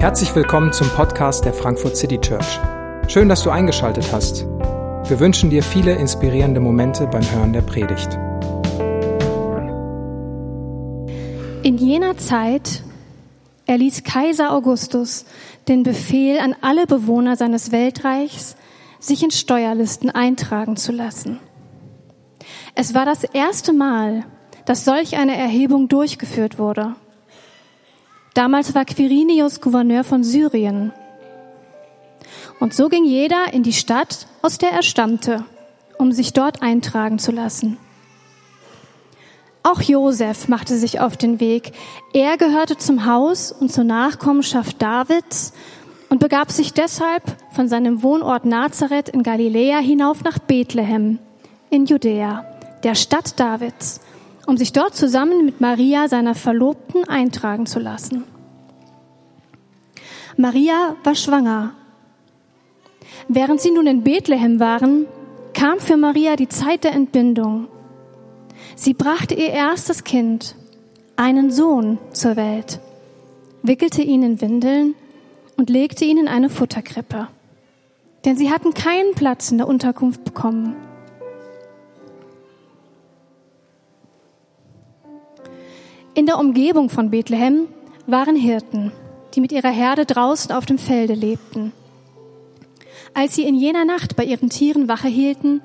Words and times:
Herzlich 0.00 0.32
willkommen 0.36 0.72
zum 0.72 0.88
Podcast 0.90 1.44
der 1.44 1.52
Frankfurt 1.52 1.96
City 1.96 2.20
Church. 2.20 2.60
Schön, 3.08 3.28
dass 3.28 3.42
du 3.42 3.50
eingeschaltet 3.50 4.12
hast. 4.12 4.46
Wir 5.08 5.18
wünschen 5.18 5.50
dir 5.50 5.60
viele 5.60 5.96
inspirierende 5.96 6.60
Momente 6.60 7.08
beim 7.08 7.28
Hören 7.28 7.52
der 7.52 7.62
Predigt. 7.62 8.16
In 11.64 11.78
jener 11.78 12.16
Zeit 12.16 12.84
erließ 13.66 14.04
Kaiser 14.04 14.52
Augustus 14.52 15.24
den 15.66 15.82
Befehl 15.82 16.38
an 16.38 16.54
alle 16.60 16.86
Bewohner 16.86 17.34
seines 17.34 17.72
Weltreichs, 17.72 18.54
sich 19.00 19.24
in 19.24 19.32
Steuerlisten 19.32 20.10
eintragen 20.10 20.76
zu 20.76 20.92
lassen. 20.92 21.40
Es 22.76 22.94
war 22.94 23.04
das 23.04 23.24
erste 23.24 23.72
Mal, 23.72 24.24
dass 24.64 24.84
solch 24.84 25.16
eine 25.16 25.36
Erhebung 25.36 25.88
durchgeführt 25.88 26.56
wurde. 26.56 26.94
Damals 28.34 28.74
war 28.74 28.84
Quirinius 28.84 29.60
Gouverneur 29.60 30.04
von 30.04 30.22
Syrien. 30.22 30.92
Und 32.60 32.74
so 32.74 32.88
ging 32.88 33.04
jeder 33.04 33.52
in 33.52 33.62
die 33.62 33.72
Stadt, 33.72 34.26
aus 34.42 34.58
der 34.58 34.70
er 34.70 34.82
stammte, 34.82 35.44
um 35.98 36.12
sich 36.12 36.32
dort 36.32 36.62
eintragen 36.62 37.18
zu 37.18 37.32
lassen. 37.32 37.78
Auch 39.62 39.82
Josef 39.82 40.48
machte 40.48 40.78
sich 40.78 41.00
auf 41.00 41.16
den 41.16 41.40
Weg. 41.40 41.72
Er 42.12 42.36
gehörte 42.36 42.76
zum 42.78 43.04
Haus 43.04 43.52
und 43.52 43.72
zur 43.72 43.84
Nachkommenschaft 43.84 44.80
Davids 44.80 45.52
und 46.08 46.20
begab 46.20 46.50
sich 46.50 46.72
deshalb 46.72 47.22
von 47.52 47.68
seinem 47.68 48.02
Wohnort 48.02 48.44
Nazareth 48.44 49.08
in 49.08 49.22
Galiläa 49.22 49.78
hinauf 49.78 50.22
nach 50.24 50.38
Bethlehem 50.38 51.18
in 51.70 51.86
Judäa, 51.86 52.44
der 52.82 52.94
Stadt 52.94 53.38
Davids, 53.38 54.00
um 54.48 54.56
sich 54.56 54.72
dort 54.72 54.96
zusammen 54.96 55.44
mit 55.44 55.60
Maria, 55.60 56.08
seiner 56.08 56.34
Verlobten, 56.34 57.04
eintragen 57.06 57.66
zu 57.66 57.78
lassen. 57.78 58.24
Maria 60.38 60.96
war 61.04 61.14
schwanger. 61.14 61.74
Während 63.28 63.60
sie 63.60 63.70
nun 63.70 63.86
in 63.86 64.04
Bethlehem 64.04 64.58
waren, 64.58 65.04
kam 65.52 65.80
für 65.80 65.98
Maria 65.98 66.36
die 66.36 66.48
Zeit 66.48 66.84
der 66.84 66.94
Entbindung. 66.94 67.68
Sie 68.74 68.94
brachte 68.94 69.34
ihr 69.34 69.50
erstes 69.50 70.02
Kind, 70.02 70.54
einen 71.16 71.50
Sohn, 71.50 71.98
zur 72.14 72.36
Welt, 72.36 72.80
wickelte 73.62 74.00
ihn 74.00 74.22
in 74.22 74.40
Windeln 74.40 74.94
und 75.58 75.68
legte 75.68 76.06
ihn 76.06 76.16
in 76.16 76.28
eine 76.28 76.48
Futterkrippe. 76.48 77.28
Denn 78.24 78.38
sie 78.38 78.50
hatten 78.50 78.72
keinen 78.72 79.12
Platz 79.12 79.50
in 79.50 79.58
der 79.58 79.68
Unterkunft 79.68 80.24
bekommen. 80.24 80.87
In 86.18 86.26
der 86.26 86.40
Umgebung 86.40 86.90
von 86.90 87.10
Bethlehem 87.10 87.68
waren 88.08 88.34
Hirten, 88.34 88.90
die 89.34 89.40
mit 89.40 89.52
ihrer 89.52 89.70
Herde 89.70 90.04
draußen 90.04 90.50
auf 90.50 90.66
dem 90.66 90.76
Felde 90.76 91.14
lebten. 91.14 91.72
Als 93.14 93.36
sie 93.36 93.44
in 93.44 93.54
jener 93.54 93.84
Nacht 93.84 94.16
bei 94.16 94.24
ihren 94.24 94.50
Tieren 94.50 94.88
Wache 94.88 95.06
hielten, 95.06 95.62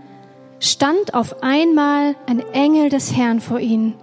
stand 0.59 1.15
auf 1.15 1.41
einmal 1.41 2.15
ein 2.27 2.39
Engel 2.53 2.89
des 2.89 3.17
Herrn 3.17 3.41
vor 3.41 3.59
ihnen, 3.59 3.95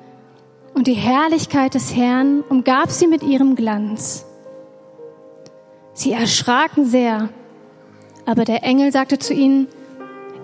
und 0.75 0.89
die 0.89 0.95
Herrlichkeit 0.95 1.75
des 1.75 1.95
Herrn 1.95 2.43
umgab 2.49 2.91
sie 2.91 3.07
mit 3.07 3.23
ihrem 3.23 3.55
Glanz. 3.55 4.27
Sie 5.95 6.11
erschraken 6.11 6.85
sehr, 6.85 7.29
aber 8.27 8.45
der 8.45 8.65
Engel 8.65 8.91
sagte 8.91 9.21
zu 9.21 9.35
ihnen, 9.35 9.69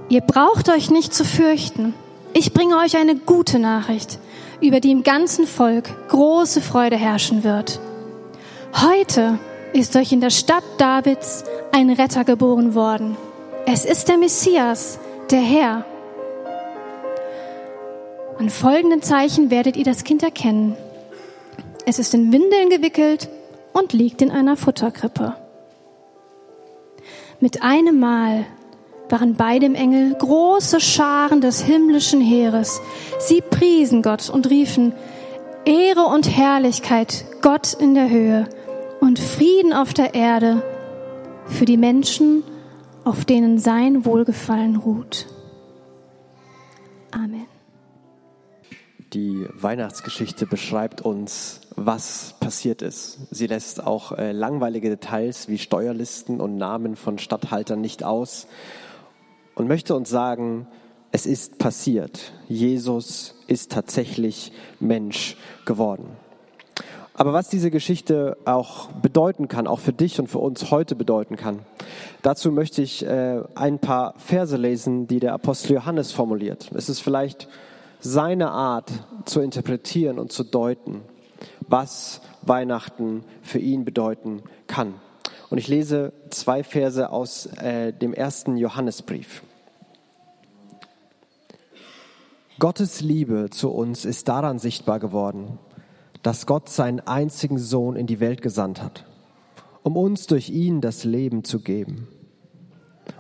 ihr 0.08 0.20
braucht 0.20 0.68
euch 0.68 0.88
nicht 0.88 1.12
zu 1.12 1.24
fürchten, 1.24 1.94
ich 2.32 2.52
bringe 2.52 2.76
euch 2.76 2.96
eine 2.96 3.16
gute 3.16 3.58
Nachricht, 3.58 4.20
über 4.60 4.80
die 4.80 4.90
im 4.90 5.02
ganzen 5.02 5.46
Volk 5.46 5.90
große 6.08 6.60
Freude 6.60 6.96
herrschen 6.96 7.44
wird. 7.44 7.80
Heute 8.74 9.38
ist 9.72 9.96
euch 9.96 10.12
in 10.12 10.20
der 10.20 10.30
Stadt 10.30 10.64
Davids 10.78 11.44
ein 11.72 11.90
Retter 11.90 12.24
geboren 12.24 12.74
worden. 12.74 13.16
Es 13.66 13.84
ist 13.84 14.08
der 14.08 14.16
Messias, 14.16 14.98
der 15.30 15.40
Herr. 15.40 15.84
An 18.38 18.50
folgenden 18.50 19.02
Zeichen 19.02 19.50
werdet 19.50 19.76
ihr 19.76 19.84
das 19.84 20.04
Kind 20.04 20.22
erkennen. 20.22 20.76
Es 21.84 21.98
ist 21.98 22.14
in 22.14 22.32
Windeln 22.32 22.68
gewickelt 22.68 23.28
und 23.72 23.92
liegt 23.92 24.22
in 24.22 24.30
einer 24.30 24.56
Futterkrippe. 24.56 25.36
Mit 27.40 27.62
einem 27.62 27.98
Mal 28.00 28.46
waren 29.08 29.34
bei 29.34 29.58
dem 29.58 29.74
Engel 29.74 30.14
große 30.14 30.80
Scharen 30.80 31.40
des 31.40 31.62
himmlischen 31.62 32.20
Heeres. 32.20 32.80
Sie 33.18 33.40
priesen 33.40 34.02
Gott 34.02 34.28
und 34.30 34.50
riefen, 34.50 34.92
Ehre 35.64 36.04
und 36.04 36.28
Herrlichkeit 36.36 37.24
Gott 37.42 37.74
in 37.74 37.94
der 37.94 38.10
Höhe 38.10 38.48
und 39.00 39.18
Frieden 39.18 39.72
auf 39.72 39.94
der 39.94 40.14
Erde 40.14 40.62
für 41.46 41.64
die 41.64 41.76
Menschen, 41.76 42.42
auf 43.04 43.24
denen 43.24 43.58
sein 43.58 44.04
Wohlgefallen 44.04 44.76
ruht. 44.76 45.26
Amen. 47.12 47.46
Die 49.12 49.46
Weihnachtsgeschichte 49.54 50.46
beschreibt 50.46 51.00
uns, 51.00 51.60
was 51.76 52.34
passiert 52.40 52.82
ist. 52.82 53.18
Sie 53.30 53.46
lässt 53.46 53.82
auch 53.82 54.12
äh, 54.12 54.32
langweilige 54.32 54.88
Details 54.88 55.48
wie 55.48 55.58
Steuerlisten 55.58 56.40
und 56.40 56.56
Namen 56.58 56.96
von 56.96 57.18
Statthaltern 57.18 57.80
nicht 57.80 58.02
aus 58.02 58.48
und 59.56 59.66
möchte 59.66 59.96
uns 59.96 60.08
sagen, 60.08 60.68
es 61.10 61.26
ist 61.26 61.58
passiert. 61.58 62.32
Jesus 62.46 63.34
ist 63.48 63.72
tatsächlich 63.72 64.52
Mensch 64.78 65.36
geworden. 65.64 66.06
Aber 67.14 67.32
was 67.32 67.48
diese 67.48 67.70
Geschichte 67.70 68.36
auch 68.44 68.88
bedeuten 68.88 69.48
kann, 69.48 69.66
auch 69.66 69.80
für 69.80 69.94
dich 69.94 70.20
und 70.20 70.26
für 70.28 70.38
uns 70.38 70.70
heute 70.70 70.94
bedeuten 70.94 71.36
kann, 71.36 71.60
dazu 72.20 72.52
möchte 72.52 72.82
ich 72.82 73.04
äh, 73.06 73.42
ein 73.54 73.78
paar 73.78 74.12
Verse 74.18 74.56
lesen, 74.56 75.06
die 75.06 75.18
der 75.18 75.32
Apostel 75.32 75.72
Johannes 75.72 76.12
formuliert. 76.12 76.70
Es 76.74 76.90
ist 76.90 77.00
vielleicht 77.00 77.48
seine 78.00 78.50
Art 78.50 78.92
zu 79.24 79.40
interpretieren 79.40 80.18
und 80.18 80.30
zu 80.30 80.44
deuten, 80.44 81.00
was 81.66 82.20
Weihnachten 82.42 83.24
für 83.40 83.58
ihn 83.58 83.86
bedeuten 83.86 84.42
kann. 84.66 84.94
Und 85.48 85.58
ich 85.58 85.68
lese 85.68 86.12
zwei 86.30 86.64
Verse 86.64 87.10
aus 87.10 87.46
äh, 87.46 87.92
dem 87.92 88.12
ersten 88.12 88.56
Johannesbrief. 88.56 89.42
Gottes 92.58 93.00
Liebe 93.00 93.50
zu 93.50 93.70
uns 93.70 94.04
ist 94.04 94.28
daran 94.28 94.58
sichtbar 94.58 94.98
geworden, 94.98 95.58
dass 96.22 96.46
Gott 96.46 96.68
seinen 96.68 97.00
einzigen 97.00 97.58
Sohn 97.58 97.96
in 97.96 98.06
die 98.06 98.18
Welt 98.18 98.40
gesandt 98.42 98.82
hat, 98.82 99.04
um 99.82 99.96
uns 99.96 100.26
durch 100.26 100.48
ihn 100.48 100.80
das 100.80 101.04
Leben 101.04 101.44
zu 101.44 101.60
geben. 101.60 102.08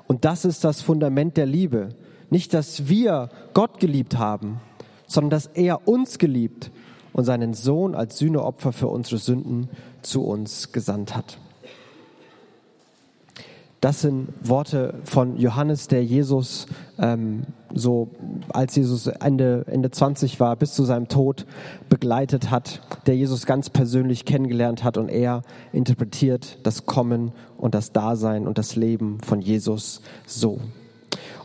Und 0.06 0.24
das 0.24 0.44
ist 0.44 0.64
das 0.64 0.80
Fundament 0.80 1.36
der 1.36 1.46
Liebe. 1.46 1.90
Nicht, 2.30 2.54
dass 2.54 2.88
wir 2.88 3.28
Gott 3.54 3.78
geliebt 3.78 4.18
haben, 4.18 4.60
sondern 5.06 5.30
dass 5.30 5.46
er 5.46 5.86
uns 5.86 6.18
geliebt 6.18 6.72
und 7.12 7.24
seinen 7.24 7.54
Sohn 7.54 7.94
als 7.94 8.18
Sühneopfer 8.18 8.72
für 8.72 8.88
unsere 8.88 9.18
Sünden 9.18 9.68
zu 10.02 10.24
uns 10.24 10.72
gesandt 10.72 11.14
hat. 11.14 11.38
Das 13.86 14.00
sind 14.00 14.30
Worte 14.42 14.94
von 15.04 15.36
Johannes, 15.36 15.86
der 15.86 16.04
Jesus 16.04 16.66
ähm, 16.98 17.44
so, 17.72 18.10
als 18.48 18.74
Jesus 18.74 19.06
Ende, 19.06 19.64
Ende 19.68 19.92
20 19.92 20.40
war, 20.40 20.56
bis 20.56 20.74
zu 20.74 20.82
seinem 20.82 21.06
Tod 21.06 21.46
begleitet 21.88 22.50
hat, 22.50 22.80
der 23.06 23.14
Jesus 23.14 23.46
ganz 23.46 23.70
persönlich 23.70 24.24
kennengelernt 24.24 24.82
hat 24.82 24.98
und 24.98 25.08
er 25.08 25.42
interpretiert 25.72 26.58
das 26.64 26.84
Kommen 26.86 27.30
und 27.58 27.76
das 27.76 27.92
Dasein 27.92 28.48
und 28.48 28.58
das 28.58 28.74
Leben 28.74 29.20
von 29.20 29.40
Jesus 29.40 30.00
so. 30.26 30.58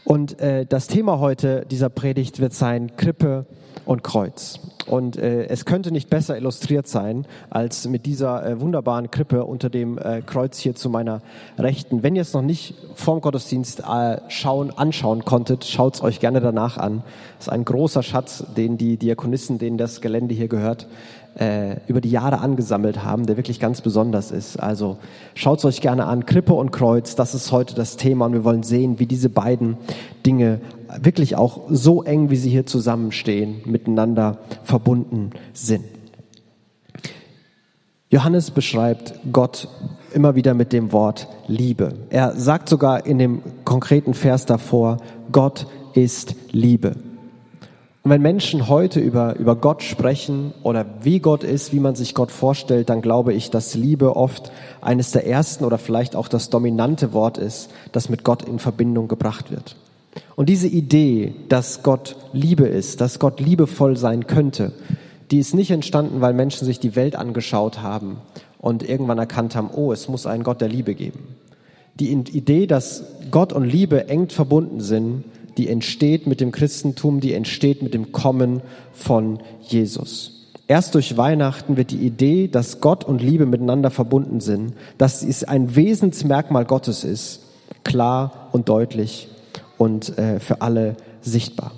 Und 0.03 0.39
äh, 0.39 0.65
das 0.65 0.87
Thema 0.87 1.19
heute 1.19 1.65
dieser 1.69 1.89
Predigt 1.89 2.39
wird 2.39 2.53
sein 2.53 2.95
Krippe 2.95 3.45
und 3.85 4.03
Kreuz. 4.03 4.59
Und 4.87 5.17
äh, 5.17 5.45
es 5.45 5.65
könnte 5.65 5.91
nicht 5.91 6.09
besser 6.09 6.37
illustriert 6.37 6.87
sein 6.87 7.25
als 7.49 7.87
mit 7.87 8.05
dieser 8.05 8.45
äh, 8.45 8.59
wunderbaren 8.59 9.11
Krippe 9.11 9.45
unter 9.45 9.69
dem 9.69 9.97
äh, 9.97 10.21
Kreuz 10.21 10.57
hier 10.57 10.75
zu 10.75 10.89
meiner 10.89 11.21
Rechten. 11.57 12.03
Wenn 12.03 12.15
ihr 12.15 12.23
es 12.23 12.33
noch 12.33 12.41
nicht 12.41 12.75
vorm 12.95 13.21
Gottesdienst 13.21 13.81
äh, 13.81 14.17
schauen, 14.27 14.71
anschauen 14.71 15.23
konntet, 15.23 15.65
schaut 15.65 15.95
es 15.95 16.01
euch 16.01 16.19
gerne 16.19 16.41
danach 16.41 16.77
an. 16.77 17.03
Es 17.39 17.47
ist 17.47 17.53
ein 17.53 17.65
großer 17.65 18.03
Schatz, 18.03 18.43
den 18.57 18.77
die 18.77 18.97
Diakonissen, 18.97 19.59
denen 19.59 19.77
das 19.77 20.01
Gelände 20.01 20.33
hier 20.33 20.47
gehört, 20.47 20.87
äh, 21.35 21.77
über 21.87 22.01
die 22.01 22.11
Jahre 22.11 22.39
angesammelt 22.39 23.03
haben, 23.03 23.25
der 23.25 23.37
wirklich 23.37 23.59
ganz 23.59 23.81
besonders 23.81 24.31
ist. 24.31 24.57
Also 24.57 24.97
schaut 25.33 25.59
es 25.59 25.65
euch 25.65 25.81
gerne 25.81 26.05
an. 26.05 26.25
Krippe 26.25 26.53
und 26.53 26.71
Kreuz, 26.71 27.15
das 27.15 27.33
ist 27.33 27.51
heute 27.51 27.75
das 27.75 27.97
Thema 27.97 28.25
und 28.25 28.33
wir 28.33 28.43
wollen 28.43 28.63
sehen, 28.63 28.99
wie 28.99 29.05
diese 29.05 29.29
beiden 29.29 29.77
Dinge 30.25 30.59
wirklich 30.99 31.35
auch 31.35 31.61
so 31.69 32.03
eng, 32.03 32.29
wie 32.29 32.35
sie 32.35 32.49
hier 32.49 32.65
zusammenstehen, 32.65 33.61
miteinander 33.65 34.39
verbunden 34.63 35.31
sind. 35.53 35.85
Johannes 38.09 38.51
beschreibt 38.51 39.13
Gott 39.31 39.69
immer 40.13 40.35
wieder 40.35 40.53
mit 40.53 40.73
dem 40.73 40.91
Wort 40.91 41.29
Liebe. 41.47 41.93
Er 42.09 42.35
sagt 42.35 42.67
sogar 42.67 43.05
in 43.05 43.17
dem 43.17 43.41
konkreten 43.63 44.13
Vers 44.13 44.45
davor, 44.45 44.97
Gott 45.31 45.65
ist 45.93 46.35
Liebe. 46.51 46.95
Und 48.03 48.09
wenn 48.09 48.21
Menschen 48.21 48.67
heute 48.67 48.99
über, 48.99 49.35
über 49.35 49.55
Gott 49.55 49.83
sprechen 49.83 50.53
oder 50.63 50.85
wie 51.03 51.19
Gott 51.19 51.43
ist, 51.43 51.71
wie 51.71 51.79
man 51.79 51.93
sich 51.93 52.15
Gott 52.15 52.31
vorstellt, 52.31 52.89
dann 52.89 53.03
glaube 53.03 53.33
ich, 53.33 53.51
dass 53.51 53.75
Liebe 53.75 54.15
oft 54.15 54.51
eines 54.81 55.11
der 55.11 55.27
ersten 55.27 55.65
oder 55.65 55.77
vielleicht 55.77 56.15
auch 56.15 56.27
das 56.27 56.49
dominante 56.49 57.13
Wort 57.13 57.37
ist, 57.37 57.69
das 57.91 58.09
mit 58.09 58.23
Gott 58.23 58.41
in 58.41 58.57
Verbindung 58.57 59.07
gebracht 59.07 59.51
wird. 59.51 59.75
Und 60.35 60.49
diese 60.49 60.67
Idee, 60.67 61.35
dass 61.47 61.83
Gott 61.83 62.15
Liebe 62.33 62.65
ist, 62.65 63.01
dass 63.01 63.19
Gott 63.19 63.39
liebevoll 63.39 63.95
sein 63.97 64.25
könnte, 64.25 64.73
die 65.29 65.39
ist 65.39 65.53
nicht 65.53 65.69
entstanden, 65.69 66.21
weil 66.21 66.33
Menschen 66.33 66.65
sich 66.65 66.79
die 66.79 66.95
Welt 66.95 67.15
angeschaut 67.15 67.83
haben 67.83 68.17
und 68.57 68.87
irgendwann 68.87 69.19
erkannt 69.19 69.55
haben, 69.55 69.69
oh, 69.73 69.93
es 69.93 70.09
muss 70.09 70.25
einen 70.25 70.43
Gott 70.43 70.59
der 70.59 70.67
Liebe 70.69 70.95
geben. 70.95 71.35
Die 71.99 72.11
Idee, 72.11 72.65
dass 72.65 73.03
Gott 73.29 73.53
und 73.53 73.65
Liebe 73.65 74.09
eng 74.09 74.29
verbunden 74.29 74.81
sind, 74.81 75.23
die 75.57 75.67
entsteht 75.67 76.27
mit 76.27 76.41
dem 76.41 76.51
Christentum, 76.51 77.19
die 77.19 77.33
entsteht 77.33 77.81
mit 77.81 77.93
dem 77.93 78.11
Kommen 78.11 78.61
von 78.93 79.39
Jesus. 79.61 80.41
Erst 80.67 80.95
durch 80.95 81.17
Weihnachten 81.17 81.75
wird 81.75 81.91
die 81.91 81.97
Idee, 81.97 82.47
dass 82.47 82.79
Gott 82.79 83.03
und 83.03 83.21
Liebe 83.21 83.45
miteinander 83.45 83.91
verbunden 83.91 84.39
sind, 84.39 84.73
dass 84.97 85.21
es 85.21 85.43
ein 85.43 85.75
Wesensmerkmal 85.75 86.63
Gottes 86.65 87.03
ist, 87.03 87.41
klar 87.83 88.47
und 88.53 88.69
deutlich 88.69 89.27
und 89.77 90.17
äh, 90.17 90.39
für 90.39 90.61
alle 90.61 90.95
sichtbar. 91.21 91.71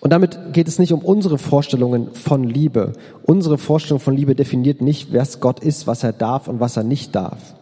Und 0.00 0.12
damit 0.12 0.52
geht 0.52 0.68
es 0.68 0.78
nicht 0.78 0.92
um 0.92 1.00
unsere 1.00 1.38
Vorstellungen 1.38 2.12
von 2.12 2.44
Liebe. 2.44 2.92
Unsere 3.22 3.56
Vorstellung 3.56 4.00
von 4.00 4.14
Liebe 4.14 4.34
definiert 4.34 4.82
nicht, 4.82 5.12
wer 5.12 5.26
Gott 5.40 5.60
ist, 5.60 5.86
was 5.86 6.04
er 6.04 6.12
darf 6.12 6.46
und 6.46 6.60
was 6.60 6.76
er 6.76 6.84
nicht 6.84 7.14
darf. 7.14 7.54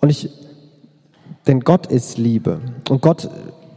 Und 0.00 0.08
ich, 0.08 0.30
denn 1.46 1.60
Gott 1.60 1.86
ist 1.88 2.16
Liebe. 2.16 2.60
Und 2.88 3.02
Gott 3.02 3.28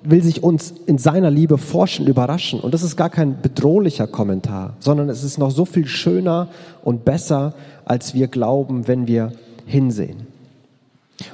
will 0.10 0.24
sich 0.24 0.44
uns 0.44 0.74
in 0.86 0.98
seiner 0.98 1.32
Liebe 1.32 1.58
forschen, 1.58 2.08
überraschen. 2.08 2.60
Und 2.60 2.74
das 2.74 2.84
ist 2.84 2.96
gar 2.96 3.10
kein 3.10 3.42
bedrohlicher 3.42 4.08
Kommentar, 4.08 4.76
sondern 4.80 5.10
es 5.10 5.24
ist 5.24 5.38
noch 5.38 5.52
so 5.52 5.66
viel 5.66 5.88
schöner 5.88 6.50
und 6.84 7.06
besser, 7.06 7.54
als 7.86 8.14
wir 8.14 8.28
glauben, 8.28 8.88
wenn 8.88 9.08
wir 9.08 9.32
hinsehen. 9.66 10.28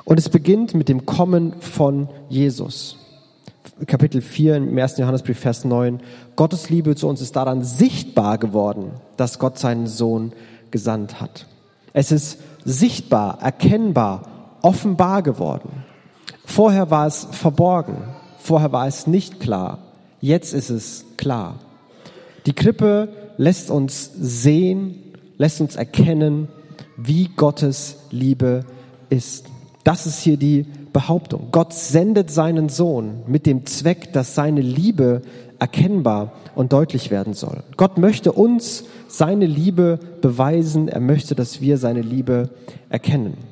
Und 0.05 0.19
es 0.19 0.29
beginnt 0.29 0.73
mit 0.73 0.89
dem 0.89 1.05
Kommen 1.05 1.53
von 1.59 2.09
Jesus. 2.29 2.97
Kapitel 3.87 4.21
4 4.21 4.57
im 4.57 4.77
1. 4.77 4.97
Johannesbrief, 4.97 5.39
Vers 5.39 5.65
9. 5.65 6.01
Gottes 6.35 6.69
Liebe 6.69 6.95
zu 6.95 7.07
uns 7.07 7.21
ist 7.21 7.35
daran 7.35 7.63
sichtbar 7.63 8.37
geworden, 8.37 8.91
dass 9.17 9.39
Gott 9.39 9.57
seinen 9.57 9.87
Sohn 9.87 10.33
gesandt 10.69 11.19
hat. 11.19 11.47
Es 11.93 12.11
ist 12.11 12.39
sichtbar, 12.63 13.39
erkennbar, 13.41 14.23
offenbar 14.61 15.23
geworden. 15.23 15.83
Vorher 16.45 16.91
war 16.91 17.07
es 17.07 17.27
verborgen. 17.31 17.97
Vorher 18.43 18.71
war 18.71 18.87
es 18.87 19.05
nicht 19.07 19.39
klar. 19.39 19.79
Jetzt 20.19 20.53
ist 20.53 20.69
es 20.69 21.05
klar. 21.17 21.59
Die 22.47 22.53
Krippe 22.53 23.09
lässt 23.37 23.69
uns 23.69 24.11
sehen, 24.19 24.95
lässt 25.37 25.61
uns 25.61 25.75
erkennen, 25.75 26.47
wie 26.97 27.29
Gottes 27.35 27.97
Liebe 28.09 28.65
ist. 29.09 29.45
Das 29.83 30.05
ist 30.07 30.21
hier 30.21 30.37
die 30.37 30.65
Behauptung. 30.93 31.49
Gott 31.51 31.73
sendet 31.73 32.31
seinen 32.31 32.69
Sohn 32.69 33.23
mit 33.27 33.45
dem 33.45 33.65
Zweck, 33.65 34.11
dass 34.13 34.35
seine 34.35 34.61
Liebe 34.61 35.21
erkennbar 35.59 36.33
und 36.55 36.73
deutlich 36.73 37.11
werden 37.11 37.33
soll. 37.33 37.63
Gott 37.77 37.97
möchte 37.99 38.31
uns 38.31 38.85
seine 39.07 39.45
Liebe 39.45 39.99
beweisen. 40.21 40.87
Er 40.87 40.99
möchte, 40.99 41.35
dass 41.35 41.61
wir 41.61 41.77
seine 41.77 42.01
Liebe 42.01 42.49
erkennen. 42.89 43.50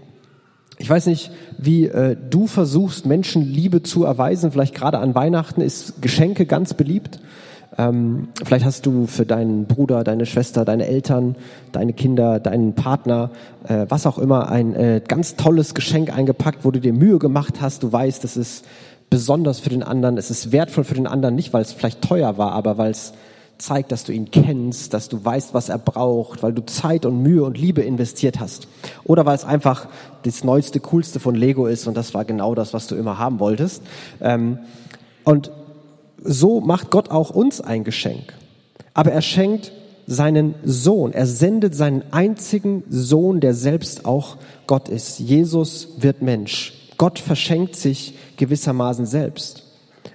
Ich 0.81 0.89
weiß 0.89 1.07
nicht, 1.07 1.29
wie 1.57 1.85
äh, 1.85 2.15
du 2.29 2.47
versuchst, 2.47 3.05
Menschen 3.05 3.41
Liebe 3.41 3.83
zu 3.83 4.05
erweisen. 4.05 4.51
Vielleicht 4.53 4.73
gerade 4.73 4.99
an 4.99 5.13
Weihnachten 5.13 5.59
ist 5.59 6.01
Geschenke 6.01 6.45
ganz 6.45 6.73
beliebt. 6.73 7.19
Ähm, 7.77 8.29
vielleicht 8.43 8.63
hast 8.63 8.85
du 8.85 9.05
für 9.05 9.25
deinen 9.25 9.65
Bruder, 9.65 10.05
deine 10.05 10.25
Schwester, 10.25 10.63
deine 10.63 10.87
Eltern, 10.87 11.35
deine 11.73 11.91
Kinder, 11.91 12.39
deinen 12.39 12.75
Partner, 12.75 13.29
äh, 13.67 13.87
was 13.89 14.07
auch 14.07 14.17
immer, 14.17 14.49
ein 14.49 14.73
äh, 14.73 15.01
ganz 15.05 15.35
tolles 15.35 15.73
Geschenk 15.75 16.15
eingepackt, 16.15 16.63
wo 16.63 16.71
du 16.71 16.79
dir 16.79 16.93
Mühe 16.93 17.19
gemacht 17.19 17.55
hast. 17.59 17.83
Du 17.83 17.91
weißt, 17.91 18.23
es 18.23 18.37
ist 18.37 18.65
besonders 19.09 19.59
für 19.59 19.69
den 19.69 19.83
anderen, 19.83 20.17
es 20.17 20.31
ist 20.31 20.53
wertvoll 20.53 20.85
für 20.85 20.95
den 20.95 21.07
anderen, 21.07 21.35
nicht 21.35 21.51
weil 21.51 21.61
es 21.61 21.73
vielleicht 21.73 22.01
teuer 22.01 22.37
war, 22.37 22.53
aber 22.53 22.77
weil 22.77 22.91
es 22.91 23.13
zeigt, 23.59 23.91
dass 23.91 24.05
du 24.05 24.13
ihn 24.13 24.31
kennst, 24.31 24.93
dass 24.93 25.09
du 25.09 25.23
weißt, 25.23 25.53
was 25.53 25.69
er 25.69 25.77
braucht, 25.77 26.41
weil 26.41 26.53
du 26.53 26.65
Zeit 26.65 27.05
und 27.05 27.21
Mühe 27.21 27.43
und 27.43 27.57
Liebe 27.57 27.81
investiert 27.81 28.39
hast. 28.39 28.67
Oder 29.03 29.25
weil 29.25 29.35
es 29.35 29.43
einfach 29.43 29.87
das 30.23 30.43
neueste, 30.43 30.79
coolste 30.79 31.19
von 31.19 31.35
Lego 31.35 31.67
ist 31.67 31.85
und 31.85 31.95
das 31.95 32.13
war 32.13 32.25
genau 32.25 32.55
das, 32.55 32.73
was 32.73 32.87
du 32.87 32.95
immer 32.95 33.19
haben 33.19 33.39
wolltest. 33.39 33.83
Ähm, 34.21 34.59
und 35.25 35.51
so 36.23 36.61
macht 36.61 36.89
Gott 36.89 37.11
auch 37.11 37.29
uns 37.29 37.61
ein 37.61 37.83
Geschenk. 37.83 38.33
Aber 38.93 39.11
er 39.11 39.21
schenkt 39.21 39.71
seinen 40.07 40.55
Sohn. 40.63 41.13
Er 41.13 41.27
sendet 41.27 41.75
seinen 41.75 42.03
einzigen 42.11 42.83
Sohn, 42.89 43.41
der 43.41 43.53
selbst 43.53 44.05
auch 44.05 44.37
Gott 44.67 44.89
ist. 44.89 45.19
Jesus 45.19 45.89
wird 45.99 46.21
Mensch. 46.21 46.73
Gott 46.97 47.19
verschenkt 47.19 47.75
sich 47.75 48.15
gewissermaßen 48.37 49.05
selbst. 49.05 49.63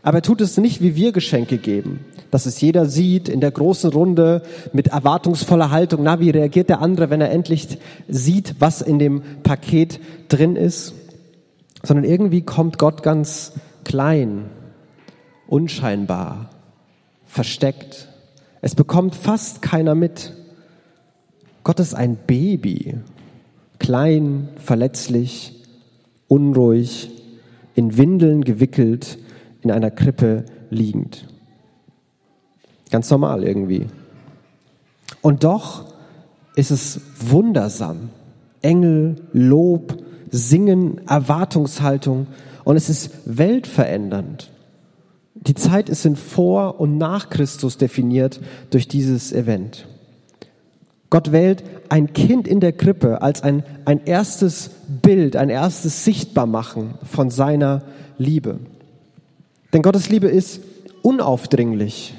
Aber 0.02 0.18
er 0.18 0.22
tut 0.22 0.40
es 0.40 0.56
nicht, 0.56 0.82
wie 0.82 0.96
wir 0.96 1.12
Geschenke 1.12 1.58
geben 1.58 2.04
dass 2.34 2.46
es 2.46 2.60
jeder 2.60 2.86
sieht 2.86 3.28
in 3.28 3.38
der 3.38 3.52
großen 3.52 3.92
Runde 3.92 4.42
mit 4.72 4.88
erwartungsvoller 4.88 5.70
Haltung. 5.70 6.02
Na, 6.02 6.18
wie 6.18 6.30
reagiert 6.30 6.68
der 6.68 6.80
andere, 6.80 7.08
wenn 7.08 7.20
er 7.20 7.30
endlich 7.30 7.78
sieht, 8.08 8.56
was 8.58 8.82
in 8.82 8.98
dem 8.98 9.22
Paket 9.44 10.00
drin 10.26 10.56
ist? 10.56 10.94
Sondern 11.84 12.04
irgendwie 12.04 12.42
kommt 12.42 12.76
Gott 12.76 13.04
ganz 13.04 13.52
klein, 13.84 14.46
unscheinbar, 15.46 16.50
versteckt. 17.24 18.08
Es 18.62 18.74
bekommt 18.74 19.14
fast 19.14 19.62
keiner 19.62 19.94
mit. 19.94 20.32
Gott 21.62 21.78
ist 21.78 21.94
ein 21.94 22.16
Baby, 22.16 22.98
klein, 23.78 24.48
verletzlich, 24.56 25.62
unruhig, 26.26 27.12
in 27.76 27.96
Windeln 27.96 28.42
gewickelt, 28.42 29.18
in 29.62 29.70
einer 29.70 29.92
Krippe 29.92 30.46
liegend. 30.70 31.28
Ganz 32.94 33.10
normal 33.10 33.42
irgendwie. 33.42 33.88
Und 35.20 35.42
doch 35.42 35.86
ist 36.54 36.70
es 36.70 37.00
wundersam. 37.18 38.10
Engel, 38.62 39.16
Lob, 39.32 39.96
Singen, 40.30 41.00
Erwartungshaltung 41.08 42.28
und 42.62 42.76
es 42.76 42.88
ist 42.88 43.10
weltverändernd. 43.24 44.52
Die 45.34 45.56
Zeit 45.56 45.88
ist 45.88 46.06
in 46.06 46.14
vor 46.14 46.78
und 46.78 46.96
nach 46.96 47.30
Christus 47.30 47.78
definiert 47.78 48.40
durch 48.70 48.86
dieses 48.86 49.32
Event. 49.32 49.88
Gott 51.10 51.32
wählt 51.32 51.64
ein 51.88 52.12
Kind 52.12 52.46
in 52.46 52.60
der 52.60 52.74
Krippe 52.74 53.22
als 53.22 53.42
ein, 53.42 53.64
ein 53.86 54.04
erstes 54.04 54.70
Bild, 55.02 55.34
ein 55.34 55.50
erstes 55.50 56.04
Sichtbarmachen 56.04 56.94
von 57.02 57.30
seiner 57.30 57.82
Liebe. 58.18 58.60
Denn 59.72 59.82
Gottes 59.82 60.10
Liebe 60.10 60.28
ist 60.28 60.60
unaufdringlich 61.02 62.14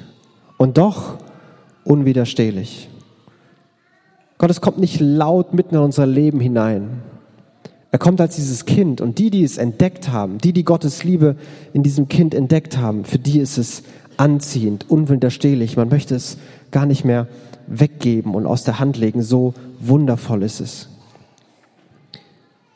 und 0.58 0.78
doch 0.78 1.18
unwiderstehlich. 1.84 2.90
Gottes 4.38 4.62
kommt 4.62 4.80
nicht 4.80 5.00
laut 5.00 5.54
mitten 5.54 5.76
in 5.76 5.82
unser 5.82 6.06
Leben 6.06 6.40
hinein. 6.40 7.02
Er 7.92 8.00
kommt 8.00 8.20
als 8.20 8.36
dieses 8.36 8.66
Kind 8.66 9.00
und 9.00 9.20
die, 9.20 9.30
die 9.30 9.44
es 9.44 9.58
entdeckt 9.58 10.10
haben, 10.10 10.38
die, 10.40 10.52
die 10.52 10.66
Gottes 10.66 11.06
Liebe 11.06 11.38
in 11.72 11.84
diesem 11.84 12.10
Kind 12.10 12.34
entdeckt 12.34 12.78
haben, 12.78 13.06
für 13.06 13.20
die 13.20 13.40
ist 13.40 13.58
es 13.58 13.84
anziehend, 14.18 14.90
unwiderstehlich. 14.90 15.78
Man 15.78 15.88
möchte 15.88 16.16
es 16.16 16.38
gar 16.72 16.86
nicht 16.86 17.06
mehr 17.06 17.28
weggeben 17.68 18.36
und 18.36 18.46
aus 18.46 18.64
der 18.64 18.80
Hand 18.80 18.98
legen. 18.98 19.22
So 19.22 19.54
wundervoll 19.80 20.44
ist 20.44 20.60
es. 20.60 20.90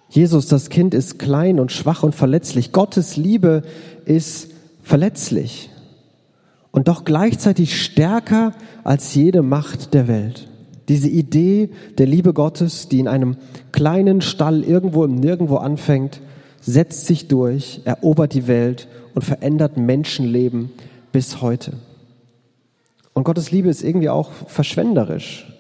Jesus, 0.10 0.48
das 0.48 0.70
Kind, 0.70 0.94
ist 0.94 1.20
klein 1.20 1.60
und 1.60 1.72
schwach 1.72 2.04
und 2.04 2.16
verletzlich. 2.16 2.72
Gottes 2.72 3.18
Liebe 3.18 3.64
ist 4.06 4.50
verletzlich 4.82 5.70
und 6.72 6.88
doch 6.88 7.04
gleichzeitig 7.04 7.82
stärker 7.82 8.54
als 8.84 9.16
jede 9.16 9.42
Macht 9.42 9.94
der 9.94 10.08
Welt. 10.08 10.48
Diese 10.88 11.10
Idee 11.10 11.70
der 11.98 12.08
Liebe 12.08 12.34
Gottes, 12.34 12.90
die 12.90 13.00
in 13.00 13.08
einem 13.08 13.38
kleinen 13.72 14.22
Stall 14.22 14.64
irgendwo 14.64 15.04
im 15.04 15.16
Nirgendwo 15.16 15.58
anfängt, 15.58 16.22
setzt 16.62 17.06
sich 17.06 17.28
durch, 17.28 17.82
erobert 17.86 18.34
die 18.34 18.48
Welt 18.48 18.88
und 19.14 19.24
verändert 19.24 19.78
Menschenleben 19.78 20.72
bis 21.12 21.42
heute. 21.42 21.74
Und 23.14 23.24
Gottes 23.24 23.52
Liebe 23.52 23.70
ist 23.70 23.84
irgendwie 23.84 24.10
auch 24.10 24.32
verschwenderisch. 24.48 25.52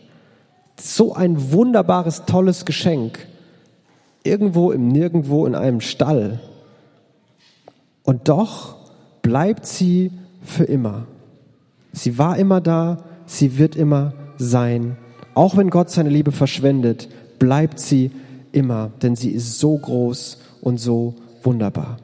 So 0.79 1.13
ein 1.13 1.51
wunderbares, 1.51 2.23
tolles 2.25 2.65
Geschenk. 2.65 3.19
Irgendwo 4.23 4.71
im 4.71 4.87
Nirgendwo 4.87 5.45
in 5.45 5.55
einem 5.55 5.81
Stall. 5.81 6.39
Und 8.03 8.29
doch 8.29 8.77
bleibt 9.21 9.65
sie 9.65 10.11
für 10.49 10.65
immer. 10.65 11.07
Sie 11.91 12.17
war 12.17 12.37
immer 12.37 12.61
da, 12.61 13.03
sie 13.25 13.57
wird 13.57 13.75
immer 13.75 14.13
sein. 14.37 14.97
Auch 15.33 15.57
wenn 15.57 15.69
Gott 15.69 15.89
seine 15.89 16.09
Liebe 16.09 16.31
verschwendet, 16.31 17.09
bleibt 17.39 17.79
sie 17.79 18.11
immer, 18.51 18.91
denn 19.01 19.15
sie 19.15 19.29
ist 19.29 19.59
so 19.59 19.77
groß 19.77 20.39
und 20.61 20.79
so 20.79 21.15
wunderbar. 21.43 21.97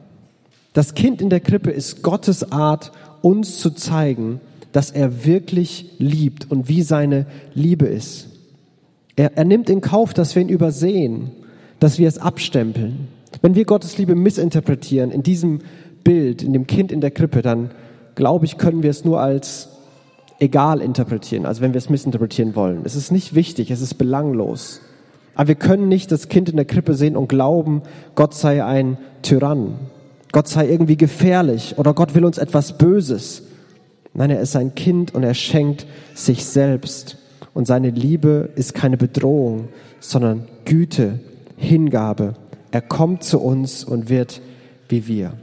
Das 0.72 0.94
Kind 0.94 1.20
in 1.20 1.30
der 1.30 1.40
Krippe 1.40 1.70
ist 1.70 2.02
Gottes 2.02 2.52
Art, 2.52 2.92
uns 3.22 3.58
zu 3.58 3.70
zeigen, 3.70 4.40
dass 4.72 4.90
er 4.90 5.24
wirklich 5.24 5.92
liebt 5.98 6.50
und 6.50 6.68
wie 6.68 6.82
seine 6.82 7.26
Liebe 7.54 7.86
ist. 7.86 8.28
Er, 9.16 9.36
er 9.36 9.44
nimmt 9.44 9.70
in 9.70 9.80
Kauf, 9.80 10.12
dass 10.12 10.34
wir 10.34 10.42
ihn 10.42 10.50
übersehen, 10.50 11.30
dass 11.80 11.98
wir 11.98 12.08
es 12.08 12.18
abstempeln. 12.18 13.08
Wenn 13.42 13.54
wir 13.54 13.64
Gottes 13.64 13.98
Liebe 13.98 14.14
missinterpretieren 14.14 15.10
in 15.10 15.22
diesem 15.22 15.60
Bild, 16.04 16.42
in 16.42 16.52
dem 16.52 16.66
Kind 16.66 16.92
in 16.92 17.00
der 17.00 17.10
Krippe, 17.10 17.42
dann 17.42 17.70
glaube 18.16 18.46
ich, 18.46 18.58
können 18.58 18.82
wir 18.82 18.90
es 18.90 19.04
nur 19.04 19.20
als 19.20 19.68
egal 20.40 20.80
interpretieren, 20.80 21.46
also 21.46 21.62
wenn 21.62 21.72
wir 21.72 21.78
es 21.78 21.88
missinterpretieren 21.88 22.56
wollen. 22.56 22.80
Es 22.84 22.96
ist 22.96 23.12
nicht 23.12 23.34
wichtig, 23.34 23.70
es 23.70 23.80
ist 23.80 23.94
belanglos. 23.94 24.80
Aber 25.34 25.48
wir 25.48 25.54
können 25.54 25.88
nicht 25.88 26.10
das 26.10 26.28
Kind 26.28 26.48
in 26.48 26.56
der 26.56 26.64
Krippe 26.64 26.94
sehen 26.94 27.16
und 27.16 27.28
glauben, 27.28 27.82
Gott 28.14 28.34
sei 28.34 28.64
ein 28.64 28.98
Tyrann. 29.22 29.74
Gott 30.32 30.48
sei 30.48 30.68
irgendwie 30.68 30.96
gefährlich 30.96 31.78
oder 31.78 31.94
Gott 31.94 32.14
will 32.14 32.24
uns 32.24 32.38
etwas 32.38 32.76
Böses. 32.76 33.42
Nein, 34.12 34.30
er 34.30 34.40
ist 34.40 34.56
ein 34.56 34.74
Kind 34.74 35.14
und 35.14 35.22
er 35.22 35.34
schenkt 35.34 35.86
sich 36.14 36.44
selbst. 36.44 37.18
Und 37.54 37.66
seine 37.66 37.90
Liebe 37.90 38.50
ist 38.56 38.74
keine 38.74 38.96
Bedrohung, 38.96 39.68
sondern 40.00 40.48
Güte, 40.64 41.20
Hingabe. 41.56 42.34
Er 42.70 42.82
kommt 42.82 43.24
zu 43.24 43.40
uns 43.40 43.84
und 43.84 44.08
wird 44.08 44.40
wie 44.88 45.06
wir. 45.06 45.34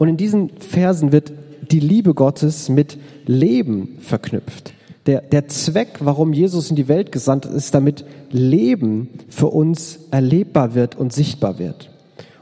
Und 0.00 0.08
in 0.08 0.16
diesen 0.16 0.48
Versen 0.58 1.12
wird 1.12 1.30
die 1.70 1.78
Liebe 1.78 2.14
Gottes 2.14 2.70
mit 2.70 2.96
Leben 3.26 3.98
verknüpft. 4.00 4.72
Der, 5.04 5.20
der 5.20 5.46
Zweck, 5.48 5.98
warum 6.00 6.32
Jesus 6.32 6.70
in 6.70 6.76
die 6.76 6.88
Welt 6.88 7.12
gesandt 7.12 7.44
ist, 7.44 7.74
damit 7.74 8.06
Leben 8.30 9.10
für 9.28 9.48
uns 9.48 9.98
erlebbar 10.10 10.74
wird 10.74 10.96
und 10.96 11.12
sichtbar 11.12 11.58
wird. 11.58 11.90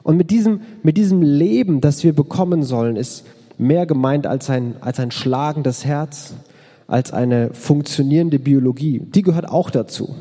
Und 0.05 0.17
mit 0.17 0.31
diesem, 0.31 0.61
mit 0.85 0.97
diesem 0.97 1.21
Leben, 1.21 1.81
das 1.81 2.05
wir 2.05 2.13
bekommen 2.13 2.63
sollen, 2.63 2.95
ist 2.95 3.27
mehr 3.59 3.87
gemeint 3.87 4.29
als 4.29 4.49
ein, 4.51 4.77
als 4.81 5.01
ein 5.01 5.11
schlagendes 5.11 5.85
Herz, 5.85 6.35
als 6.87 7.13
eine 7.13 7.53
funktionierende 7.55 8.39
Biologie. 8.39 9.01
Die 9.01 9.23
gehört 9.23 9.49
auch 9.49 9.71
dazu. 9.71 10.15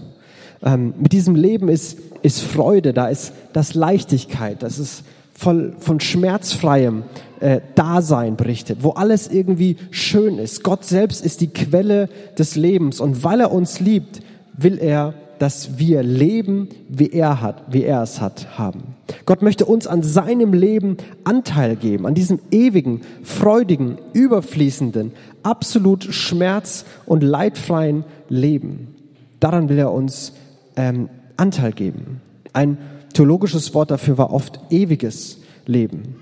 Ähm, 0.64 0.96
mit 0.98 1.14
diesem 1.14 1.36
Leben 1.36 1.70
ist, 1.70 2.00
ist 2.24 2.42
Freude, 2.42 2.94
da 2.94 3.10
ist 3.10 3.32
das 3.54 3.76
Leichtigkeit, 3.76 4.64
das 4.64 4.80
ist 4.80 5.04
voll 5.38 5.76
von 5.80 6.00
schmerzfreiem 6.00 7.04
äh, 7.40 7.62
Dasein 7.76 8.36
berichtet, 8.36 8.80
wo 8.82 8.90
alles 8.90 9.28
irgendwie 9.28 9.78
schön 9.92 10.40
ist. 10.40 10.64
Gott 10.64 10.84
selbst 10.84 11.24
ist 11.24 11.42
die 11.42 11.50
Quelle 11.50 12.10
des 12.40 12.56
Lebens 12.56 13.00
und 13.00 13.24
weil 13.24 13.42
er 13.42 13.52
uns 13.52 13.80
liebt, 13.80 14.22
will 14.58 14.80
er, 14.80 15.14
dass 15.38 15.78
wir 15.78 16.02
leben, 16.02 16.70
wie 16.90 17.12
er 17.12 17.40
hat, 17.40 17.66
wie 17.70 17.84
er 17.84 18.02
es 18.02 18.20
hat, 18.20 18.58
haben. 18.58 18.96
Gott 19.28 19.44
möchte 19.44 19.66
uns 19.66 19.86
an 19.86 20.02
seinem 20.02 20.54
Leben 20.54 20.98
Anteil 21.24 21.76
geben, 21.76 22.08
an 22.08 22.16
diesem 22.16 22.40
ewigen, 22.50 23.02
freudigen, 23.22 24.00
überfließenden, 24.14 25.12
absolut 25.44 26.04
schmerz- 26.06 26.84
und 27.06 27.22
leidfreien 27.22 28.06
Leben. 28.28 28.96
Daran 29.40 29.70
will 29.70 29.78
er 29.78 29.92
uns 29.92 30.34
ähm, 30.76 31.10
Anteil 31.38 31.74
geben. 31.74 32.22
Ein 32.54 32.80
theologisches 33.18 33.74
Wort 33.74 33.90
dafür 33.90 34.20
war 34.20 34.32
oft 34.32 34.60
ewiges 34.70 35.40
Leben. 35.66 36.18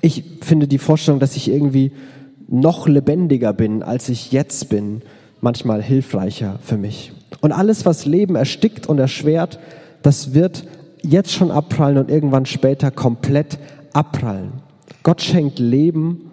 Ich 0.00 0.24
finde 0.40 0.66
die 0.66 0.78
Vorstellung, 0.78 1.20
dass 1.20 1.36
ich 1.36 1.48
irgendwie 1.48 1.92
noch 2.48 2.88
lebendiger 2.88 3.52
bin, 3.52 3.82
als 3.82 4.08
ich 4.08 4.32
jetzt 4.32 4.70
bin, 4.70 5.02
manchmal 5.42 5.82
hilfreicher 5.82 6.58
für 6.62 6.78
mich. 6.78 7.12
Und 7.42 7.52
alles, 7.52 7.84
was 7.84 8.06
Leben 8.06 8.34
erstickt 8.34 8.86
und 8.86 8.98
erschwert, 8.98 9.58
das 10.00 10.32
wird 10.32 10.66
jetzt 11.02 11.32
schon 11.32 11.50
abprallen 11.50 11.98
und 11.98 12.10
irgendwann 12.10 12.46
später 12.46 12.90
komplett 12.90 13.58
abprallen. 13.92 14.52
Gott 15.02 15.20
schenkt 15.20 15.58
Leben 15.58 16.30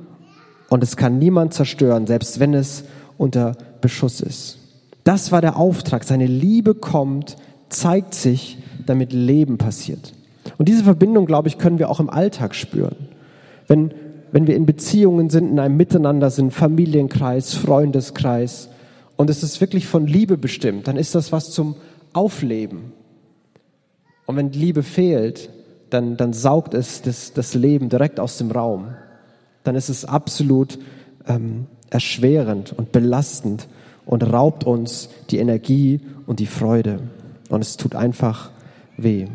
und 0.70 0.82
es 0.82 0.96
kann 0.96 1.20
niemand 1.20 1.54
zerstören, 1.54 2.08
selbst 2.08 2.40
wenn 2.40 2.54
es 2.54 2.86
unter 3.18 3.58
Beschuss 3.82 4.22
ist. 4.22 4.60
Das 5.04 5.34
war 5.34 5.42
der 5.42 5.58
Auftrag. 5.58 6.06
Seine 6.06 6.28
Liebe 6.28 6.74
kommt, 6.74 7.36
zeigt 7.68 8.14
sich, 8.14 8.60
damit 8.86 9.14
Leben 9.14 9.58
passiert. 9.58 10.14
Und 10.58 10.68
diese 10.68 10.84
Verbindung, 10.84 11.26
glaube 11.26 11.48
ich, 11.48 11.58
können 11.58 11.80
wir 11.80 11.90
auch 11.90 12.00
im 12.00 12.10
Alltag 12.10 12.56
spüren. 12.56 12.96
Wenn, 13.68 13.94
wenn 14.32 14.48
wir 14.48 14.56
in 14.56 14.66
Beziehungen 14.66 15.30
sind, 15.30 15.50
in 15.50 15.60
einem 15.60 15.78
Miteinander 15.78 16.30
sind, 16.30 16.54
Familienkreis, 16.54 17.54
Freundeskreis, 17.54 18.70
und 19.16 19.30
es 19.30 19.44
ist 19.44 19.62
wirklich 19.62 19.88
von 19.88 20.08
Liebe 20.08 20.38
bestimmt, 20.38 20.88
dann 20.88 20.98
ist 20.98 21.16
das 21.16 21.32
was 21.32 21.52
zum 21.52 21.76
Aufleben. 22.14 22.92
Und 24.26 24.36
wenn 24.36 24.52
Liebe 24.52 24.84
fehlt, 24.84 25.50
dann, 25.90 26.18
dann 26.18 26.34
saugt 26.34 26.74
es 26.74 27.02
das, 27.02 27.34
das 27.34 27.54
Leben 27.54 27.90
direkt 27.90 28.20
aus 28.20 28.38
dem 28.38 28.52
Raum. 28.52 28.96
Dann 29.64 29.76
ist 29.76 29.90
es 29.90 30.06
absolut 30.06 30.80
ähm, 31.28 31.68
erschwerend 31.90 32.74
und 32.76 32.92
belastend 32.92 33.68
und 34.06 34.24
raubt 34.24 34.64
uns 34.64 35.10
die 35.30 35.38
Energie 35.38 36.02
und 36.26 36.40
die 36.40 36.48
Freude. 36.48 37.00
Und 37.50 37.62
es 37.62 37.78
tut 37.78 37.96
einfach 37.96 38.50
weh. 38.98 39.28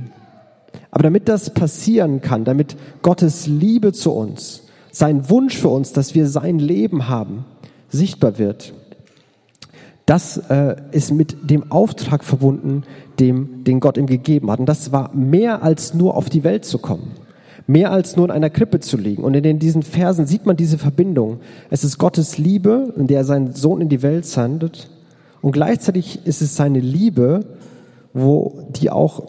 Aber 0.90 1.02
damit 1.02 1.28
das 1.28 1.50
passieren 1.50 2.20
kann, 2.20 2.44
damit 2.44 2.76
Gottes 3.02 3.46
Liebe 3.46 3.92
zu 3.92 4.12
uns, 4.12 4.62
sein 4.90 5.28
Wunsch 5.30 5.56
für 5.56 5.68
uns, 5.68 5.92
dass 5.92 6.14
wir 6.14 6.28
sein 6.28 6.58
Leben 6.58 7.08
haben, 7.08 7.44
sichtbar 7.88 8.38
wird, 8.38 8.74
das 10.06 10.38
äh, 10.38 10.76
ist 10.90 11.12
mit 11.12 11.50
dem 11.50 11.70
Auftrag 11.70 12.24
verbunden, 12.24 12.84
dem, 13.20 13.64
den 13.64 13.78
Gott 13.78 13.98
ihm 13.98 14.06
gegeben 14.06 14.50
hat. 14.50 14.58
Und 14.58 14.66
das 14.66 14.90
war 14.90 15.14
mehr 15.14 15.62
als 15.62 15.92
nur 15.92 16.16
auf 16.16 16.30
die 16.30 16.44
Welt 16.44 16.64
zu 16.64 16.78
kommen. 16.78 17.12
Mehr 17.66 17.92
als 17.92 18.16
nur 18.16 18.24
in 18.24 18.30
einer 18.30 18.48
Krippe 18.48 18.80
zu 18.80 18.96
liegen. 18.96 19.22
Und 19.22 19.34
in 19.34 19.58
diesen 19.58 19.82
Versen 19.82 20.26
sieht 20.26 20.46
man 20.46 20.56
diese 20.56 20.78
Verbindung. 20.78 21.40
Es 21.68 21.84
ist 21.84 21.98
Gottes 21.98 22.38
Liebe, 22.38 22.94
in 22.96 23.06
der 23.06 23.18
er 23.18 23.24
seinen 23.24 23.52
Sohn 23.52 23.82
in 23.82 23.90
die 23.90 24.00
Welt 24.00 24.24
sendet. 24.24 24.88
Und 25.42 25.52
gleichzeitig 25.52 26.24
ist 26.24 26.40
es 26.40 26.56
seine 26.56 26.80
Liebe, 26.80 27.44
wo 28.14 28.66
die 28.70 28.88
auch 28.88 29.28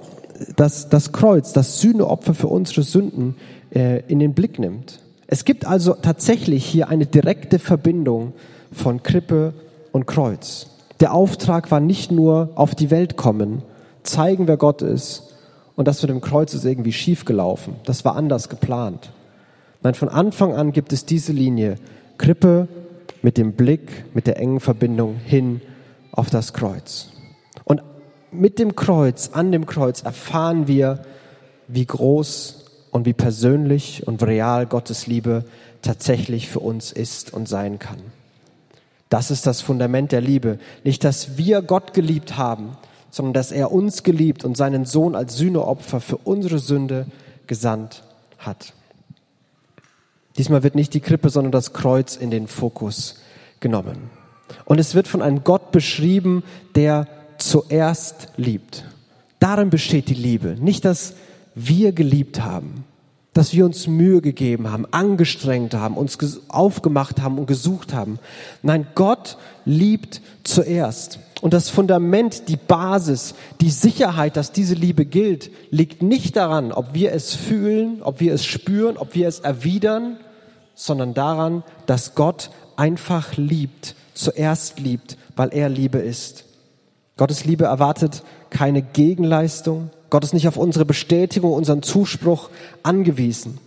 das, 0.56 0.90
das 0.90 1.12
Kreuz, 1.12 1.54
das 1.54 1.80
Sühneopfer 1.80 2.34
für 2.34 2.48
unsere 2.48 2.84
Sünden 2.84 3.36
äh, 3.74 4.02
in 4.08 4.20
den 4.20 4.34
Blick 4.34 4.60
nimmt. 4.60 5.00
Es 5.28 5.46
gibt 5.46 5.66
also 5.66 5.94
tatsächlich 5.94 6.66
hier 6.66 6.90
eine 6.90 7.06
direkte 7.06 7.60
Verbindung 7.60 8.34
von 8.72 9.04
Krippe 9.04 9.54
und 9.92 10.06
Kreuz. 10.06 10.68
Der 11.00 11.14
Auftrag 11.14 11.72
war 11.72 11.80
nicht 11.80 12.12
nur 12.12 12.50
auf 12.56 12.76
die 12.76 12.92
Welt 12.92 13.16
kommen, 13.16 13.62
zeigen, 14.04 14.48
wer 14.48 14.58
Gott 14.58 14.82
ist 14.82 15.36
und 15.76 15.88
das 15.88 16.02
mit 16.02 16.10
dem 16.10 16.22
Kreuz 16.22 16.54
ist 16.54 16.66
irgendwie 16.66 16.92
schiefgelaufen. 16.92 17.76
Das 17.86 18.04
war 18.06 18.16
anders 18.16 18.50
geplant. 18.50 19.12
Nein, 19.82 19.94
von 19.94 20.10
Anfang 20.10 20.54
an 20.54 20.72
gibt 20.74 20.92
es 20.92 21.06
diese 21.06 21.32
Linie. 21.32 21.76
Krippe 22.18 22.68
mit 23.22 23.38
dem 23.38 23.54
Blick, 23.54 24.04
mit 24.14 24.28
der 24.28 24.38
engen 24.38 24.60
Verbindung 24.60 25.16
hin 25.16 25.62
auf 26.12 26.30
das 26.30 26.54
Kreuz. 26.54 27.10
Mit 28.32 28.60
dem 28.60 28.76
Kreuz, 28.76 29.32
an 29.34 29.52
dem 29.52 29.66
Kreuz 29.66 30.04
erfahren 30.04 30.68
wir, 30.68 31.04
wie 31.68 31.86
groß 31.86 32.66
und 32.92 33.06
wie 33.06 33.14
persönlich 33.14 34.06
und 34.08 34.24
real 34.24 34.66
Gottes 34.66 35.08
Liebe 35.08 35.46
tatsächlich 35.82 36.50
für 36.50 36.60
uns 36.60 36.92
ist 36.92 37.34
und 37.34 37.48
sein 37.48 37.80
kann. 37.80 38.00
Das 39.10 39.32
ist 39.32 39.48
das 39.48 39.62
Fundament 39.62 40.12
der 40.12 40.22
Liebe. 40.22 40.60
Nicht, 40.84 41.04
dass 41.04 41.38
wir 41.38 41.62
Gott 41.62 41.94
geliebt 41.94 42.38
haben, 42.38 42.78
sondern 43.10 43.34
dass 43.34 43.52
er 43.52 43.72
uns 43.72 44.04
geliebt 44.04 44.46
und 44.46 44.56
seinen 44.56 44.86
Sohn 44.86 45.16
als 45.16 45.36
Sühneopfer 45.36 46.00
für 46.00 46.18
unsere 46.18 46.60
Sünde 46.60 47.08
gesandt 47.48 48.04
hat. 48.38 48.74
Diesmal 50.38 50.62
wird 50.62 50.76
nicht 50.76 50.94
die 50.94 51.00
Krippe, 51.00 51.30
sondern 51.30 51.52
das 51.52 51.74
Kreuz 51.74 52.16
in 52.16 52.30
den 52.30 52.48
Fokus 52.48 53.16
genommen. 53.60 54.12
Und 54.66 54.80
es 54.80 54.94
wird 54.94 55.08
von 55.08 55.22
einem 55.22 55.44
Gott 55.44 55.72
beschrieben, 55.72 56.44
der 56.76 57.08
zuerst 57.40 58.30
liebt. 58.38 58.86
Darin 59.40 59.70
besteht 59.70 60.10
die 60.10 60.14
Liebe. 60.14 60.56
Nicht, 60.60 60.86
dass 60.86 61.14
wir 61.56 61.92
geliebt 61.92 62.42
haben, 62.42 62.84
dass 63.34 63.54
wir 63.54 63.66
uns 63.66 63.88
Mühe 63.88 64.22
gegeben 64.22 64.72
haben, 64.72 64.86
angestrengt 64.92 65.74
haben, 65.74 65.98
uns 65.98 66.18
aufgemacht 66.50 67.22
haben 67.22 67.38
und 67.38 67.46
gesucht 67.46 67.94
haben. 67.94 68.20
Nein, 68.62 68.88
Gott 68.96 69.38
liebt 69.66 70.22
zuerst. 70.44 71.20
Und 71.42 71.54
das 71.54 71.70
Fundament, 71.70 72.50
die 72.50 72.58
Basis, 72.58 73.34
die 73.62 73.70
Sicherheit, 73.70 74.36
dass 74.36 74.52
diese 74.52 74.76
Liebe 74.76 75.06
gilt, 75.06 75.52
liegt 75.72 76.02
nicht 76.02 76.36
daran, 76.36 76.74
ob 76.74 76.94
wir 76.94 77.14
es 77.14 77.34
fühlen, 77.34 78.02
ob 78.02 78.20
wir 78.20 78.34
es 78.34 78.46
spüren, 78.46 78.98
ob 78.98 79.16
wir 79.16 79.28
es 79.28 79.40
erwidern, 79.40 80.18
sondern 80.76 81.14
daran, 81.14 81.64
dass 81.86 82.16
Gott 82.16 82.52
einfach 82.76 83.38
liebt, 83.38 83.96
zuerst 84.14 84.80
liebt, 84.80 85.18
weil 85.36 85.50
er 85.54 85.70
Liebe 85.70 86.00
ist. 86.00 86.49
Gottes 87.20 87.44
Liebe 87.44 87.66
erwartet 87.66 88.24
keine 88.50 88.82
Gegenleistung. 88.82 89.90
Gott 90.10 90.24
ist 90.24 90.34
nicht 90.34 90.48
auf 90.48 90.56
unsere 90.56 90.86
Bestätigung, 90.86 91.52
unseren 91.52 91.84
Zuspruch 91.84 92.50
angewiesen. 92.82 93.58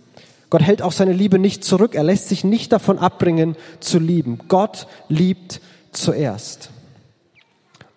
Gott 0.49 0.63
hält 0.63 0.81
auch 0.81 0.91
seine 0.91 1.13
Liebe 1.13 1.37
nicht 1.37 1.63
zurück. 1.63 1.93
Er 1.93 2.01
lässt 2.01 2.29
sich 2.29 2.43
nicht 2.43 2.71
davon 2.71 2.97
abbringen 2.97 3.55
zu 3.79 3.99
lieben. 3.99 4.39
Gott 4.47 4.87
liebt 5.07 5.61
zuerst. 5.91 6.71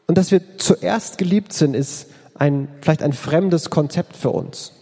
Und 0.06 0.18
dass 0.18 0.30
wir 0.30 0.58
zuerst 0.58 1.16
geliebt 1.16 1.54
sind, 1.54 1.74
ist 1.74 2.08
ein, 2.34 2.68
vielleicht 2.82 3.02
ein 3.02 3.14
fremdes 3.14 3.70
Konzept 3.70 4.14
für 4.14 4.32
uns. 4.32 4.72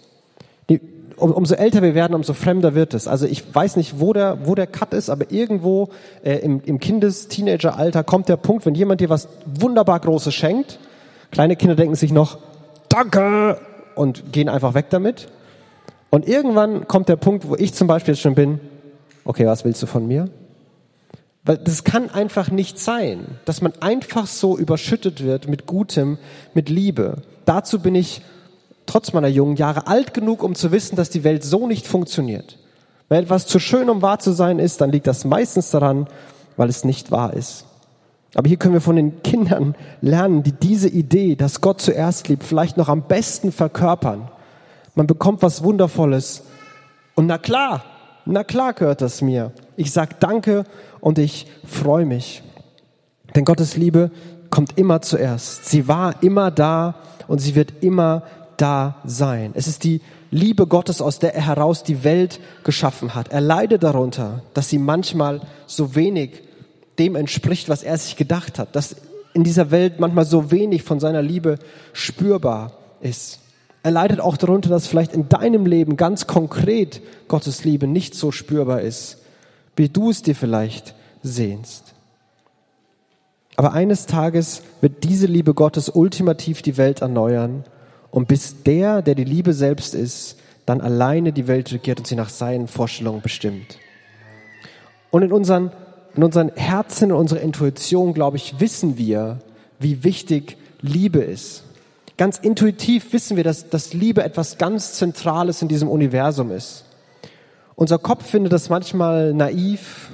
Um, 1.16 1.30
umso 1.32 1.54
älter 1.54 1.82
wir 1.82 1.94
werden, 1.94 2.14
umso 2.14 2.32
fremder 2.32 2.74
wird 2.74 2.92
es. 2.92 3.06
Also 3.06 3.26
ich 3.26 3.54
weiß 3.54 3.76
nicht, 3.76 4.00
wo 4.00 4.12
der, 4.12 4.46
wo 4.46 4.54
der 4.54 4.66
Cut 4.66 4.92
ist, 4.94 5.10
aber 5.10 5.30
irgendwo 5.30 5.90
äh, 6.24 6.38
im, 6.38 6.60
im 6.64 6.80
Kindes-, 6.80 7.28
Teenager-Alter 7.28 8.02
kommt 8.02 8.28
der 8.28 8.36
Punkt, 8.36 8.66
wenn 8.66 8.74
jemand 8.74 9.00
dir 9.00 9.10
was 9.10 9.28
wunderbar 9.46 10.00
Großes 10.00 10.34
schenkt, 10.34 10.78
kleine 11.30 11.54
Kinder 11.56 11.76
denken 11.76 11.94
sich 11.94 12.12
noch, 12.12 12.38
danke, 12.88 13.58
und 13.94 14.32
gehen 14.32 14.48
einfach 14.48 14.74
weg 14.74 14.86
damit. 14.90 15.28
Und 16.10 16.28
irgendwann 16.28 16.86
kommt 16.86 17.08
der 17.08 17.16
Punkt, 17.16 17.48
wo 17.48 17.56
ich 17.56 17.74
zum 17.74 17.86
Beispiel 17.88 18.14
jetzt 18.14 18.22
schon 18.22 18.34
bin, 18.34 18.60
okay, 19.24 19.46
was 19.46 19.64
willst 19.64 19.82
du 19.82 19.86
von 19.86 20.06
mir? 20.06 20.28
Weil 21.44 21.58
das 21.58 21.84
kann 21.84 22.08
einfach 22.10 22.50
nicht 22.50 22.78
sein, 22.78 23.38
dass 23.44 23.60
man 23.60 23.72
einfach 23.80 24.26
so 24.26 24.56
überschüttet 24.56 25.22
wird 25.22 25.48
mit 25.48 25.66
Gutem, 25.66 26.18
mit 26.54 26.68
Liebe. 26.68 27.18
Dazu 27.44 27.80
bin 27.80 27.94
ich 27.94 28.22
trotz 28.86 29.12
meiner 29.12 29.28
jungen 29.28 29.56
Jahre 29.56 29.86
alt 29.86 30.14
genug, 30.14 30.42
um 30.42 30.54
zu 30.54 30.72
wissen, 30.72 30.96
dass 30.96 31.10
die 31.10 31.24
Welt 31.24 31.44
so 31.44 31.66
nicht 31.66 31.86
funktioniert. 31.86 32.58
Wenn 33.08 33.24
etwas 33.24 33.46
zu 33.46 33.58
schön, 33.58 33.90
um 33.90 34.02
wahr 34.02 34.18
zu 34.18 34.32
sein 34.32 34.58
ist, 34.58 34.80
dann 34.80 34.90
liegt 34.90 35.06
das 35.06 35.24
meistens 35.24 35.70
daran, 35.70 36.06
weil 36.56 36.68
es 36.68 36.84
nicht 36.84 37.10
wahr 37.10 37.34
ist. 37.34 37.66
Aber 38.34 38.48
hier 38.48 38.56
können 38.56 38.74
wir 38.74 38.80
von 38.80 38.96
den 38.96 39.22
Kindern 39.22 39.76
lernen, 40.00 40.42
die 40.42 40.52
diese 40.52 40.88
Idee, 40.88 41.36
dass 41.36 41.60
Gott 41.60 41.80
zuerst 41.80 42.28
liebt, 42.28 42.42
vielleicht 42.42 42.76
noch 42.76 42.88
am 42.88 43.02
besten 43.02 43.52
verkörpern. 43.52 44.28
Man 44.94 45.06
bekommt 45.06 45.42
was 45.42 45.62
Wundervolles. 45.62 46.42
Und 47.14 47.26
na 47.26 47.38
klar, 47.38 47.84
na 48.24 48.42
klar 48.42 48.72
gehört 48.72 49.02
das 49.02 49.22
mir. 49.22 49.52
Ich 49.76 49.92
sag 49.92 50.18
Danke 50.20 50.64
und 51.00 51.18
ich 51.18 51.46
freue 51.64 52.06
mich. 52.06 52.42
Denn 53.34 53.44
Gottes 53.44 53.76
Liebe 53.76 54.10
kommt 54.50 54.78
immer 54.78 55.00
zuerst. 55.02 55.66
Sie 55.66 55.88
war 55.88 56.22
immer 56.22 56.50
da 56.50 56.96
und 57.28 57.40
sie 57.40 57.54
wird 57.54 57.82
immer 57.82 58.22
da 58.56 58.96
sein. 59.04 59.52
Es 59.54 59.66
ist 59.66 59.84
die 59.84 60.00
Liebe 60.30 60.66
Gottes, 60.66 61.00
aus 61.00 61.18
der 61.18 61.34
er 61.34 61.46
heraus 61.46 61.82
die 61.84 62.04
Welt 62.04 62.40
geschaffen 62.64 63.14
hat. 63.14 63.28
Er 63.28 63.40
leidet 63.40 63.82
darunter, 63.82 64.42
dass 64.52 64.68
sie 64.68 64.78
manchmal 64.78 65.40
so 65.66 65.94
wenig 65.94 66.42
dem 66.98 67.16
entspricht, 67.16 67.68
was 67.68 67.82
er 67.82 67.96
sich 67.98 68.16
gedacht 68.16 68.58
hat, 68.58 68.74
dass 68.74 68.96
in 69.32 69.44
dieser 69.44 69.70
Welt 69.70 70.00
manchmal 70.00 70.24
so 70.24 70.50
wenig 70.50 70.82
von 70.82 71.00
seiner 71.00 71.22
Liebe 71.22 71.58
spürbar 71.92 72.72
ist. 73.00 73.40
Er 73.82 73.90
leidet 73.90 74.20
auch 74.20 74.36
darunter, 74.36 74.70
dass 74.70 74.86
vielleicht 74.86 75.12
in 75.12 75.28
deinem 75.28 75.66
Leben 75.66 75.96
ganz 75.96 76.26
konkret 76.26 77.02
Gottes 77.28 77.64
Liebe 77.64 77.86
nicht 77.86 78.14
so 78.14 78.32
spürbar 78.32 78.80
ist, 78.80 79.18
wie 79.76 79.88
du 79.88 80.10
es 80.10 80.22
dir 80.22 80.34
vielleicht 80.34 80.94
sehnst. 81.22 81.94
Aber 83.56 83.72
eines 83.72 84.06
Tages 84.06 84.62
wird 84.80 85.04
diese 85.04 85.26
Liebe 85.26 85.54
Gottes 85.54 85.88
ultimativ 85.88 86.62
die 86.62 86.76
Welt 86.76 87.02
erneuern 87.02 87.64
und 88.14 88.28
bis 88.28 88.62
der, 88.62 89.02
der 89.02 89.16
die 89.16 89.24
Liebe 89.24 89.52
selbst 89.52 89.92
ist, 89.92 90.36
dann 90.66 90.80
alleine 90.80 91.32
die 91.32 91.48
Welt 91.48 91.72
regiert 91.72 91.98
und 91.98 92.06
sie 92.06 92.14
nach 92.14 92.28
seinen 92.28 92.68
Vorstellungen 92.68 93.22
bestimmt. 93.22 93.80
Und 95.10 95.22
in 95.22 95.32
unseren, 95.32 95.72
in 96.14 96.22
unseren 96.22 96.52
Herzen, 96.54 97.10
in 97.10 97.16
unserer 97.16 97.40
Intuition, 97.40 98.14
glaube 98.14 98.36
ich, 98.36 98.60
wissen 98.60 98.98
wir, 98.98 99.40
wie 99.80 100.04
wichtig 100.04 100.56
Liebe 100.80 101.18
ist. 101.18 101.64
Ganz 102.16 102.38
intuitiv 102.38 103.12
wissen 103.12 103.36
wir, 103.36 103.42
dass, 103.42 103.68
dass 103.68 103.94
Liebe 103.94 104.22
etwas 104.22 104.58
ganz 104.58 104.92
Zentrales 104.92 105.60
in 105.60 105.66
diesem 105.66 105.88
Universum 105.88 106.52
ist. 106.52 106.84
Unser 107.74 107.98
Kopf 107.98 108.24
findet 108.24 108.52
das 108.52 108.70
manchmal 108.70 109.34
naiv, 109.34 110.10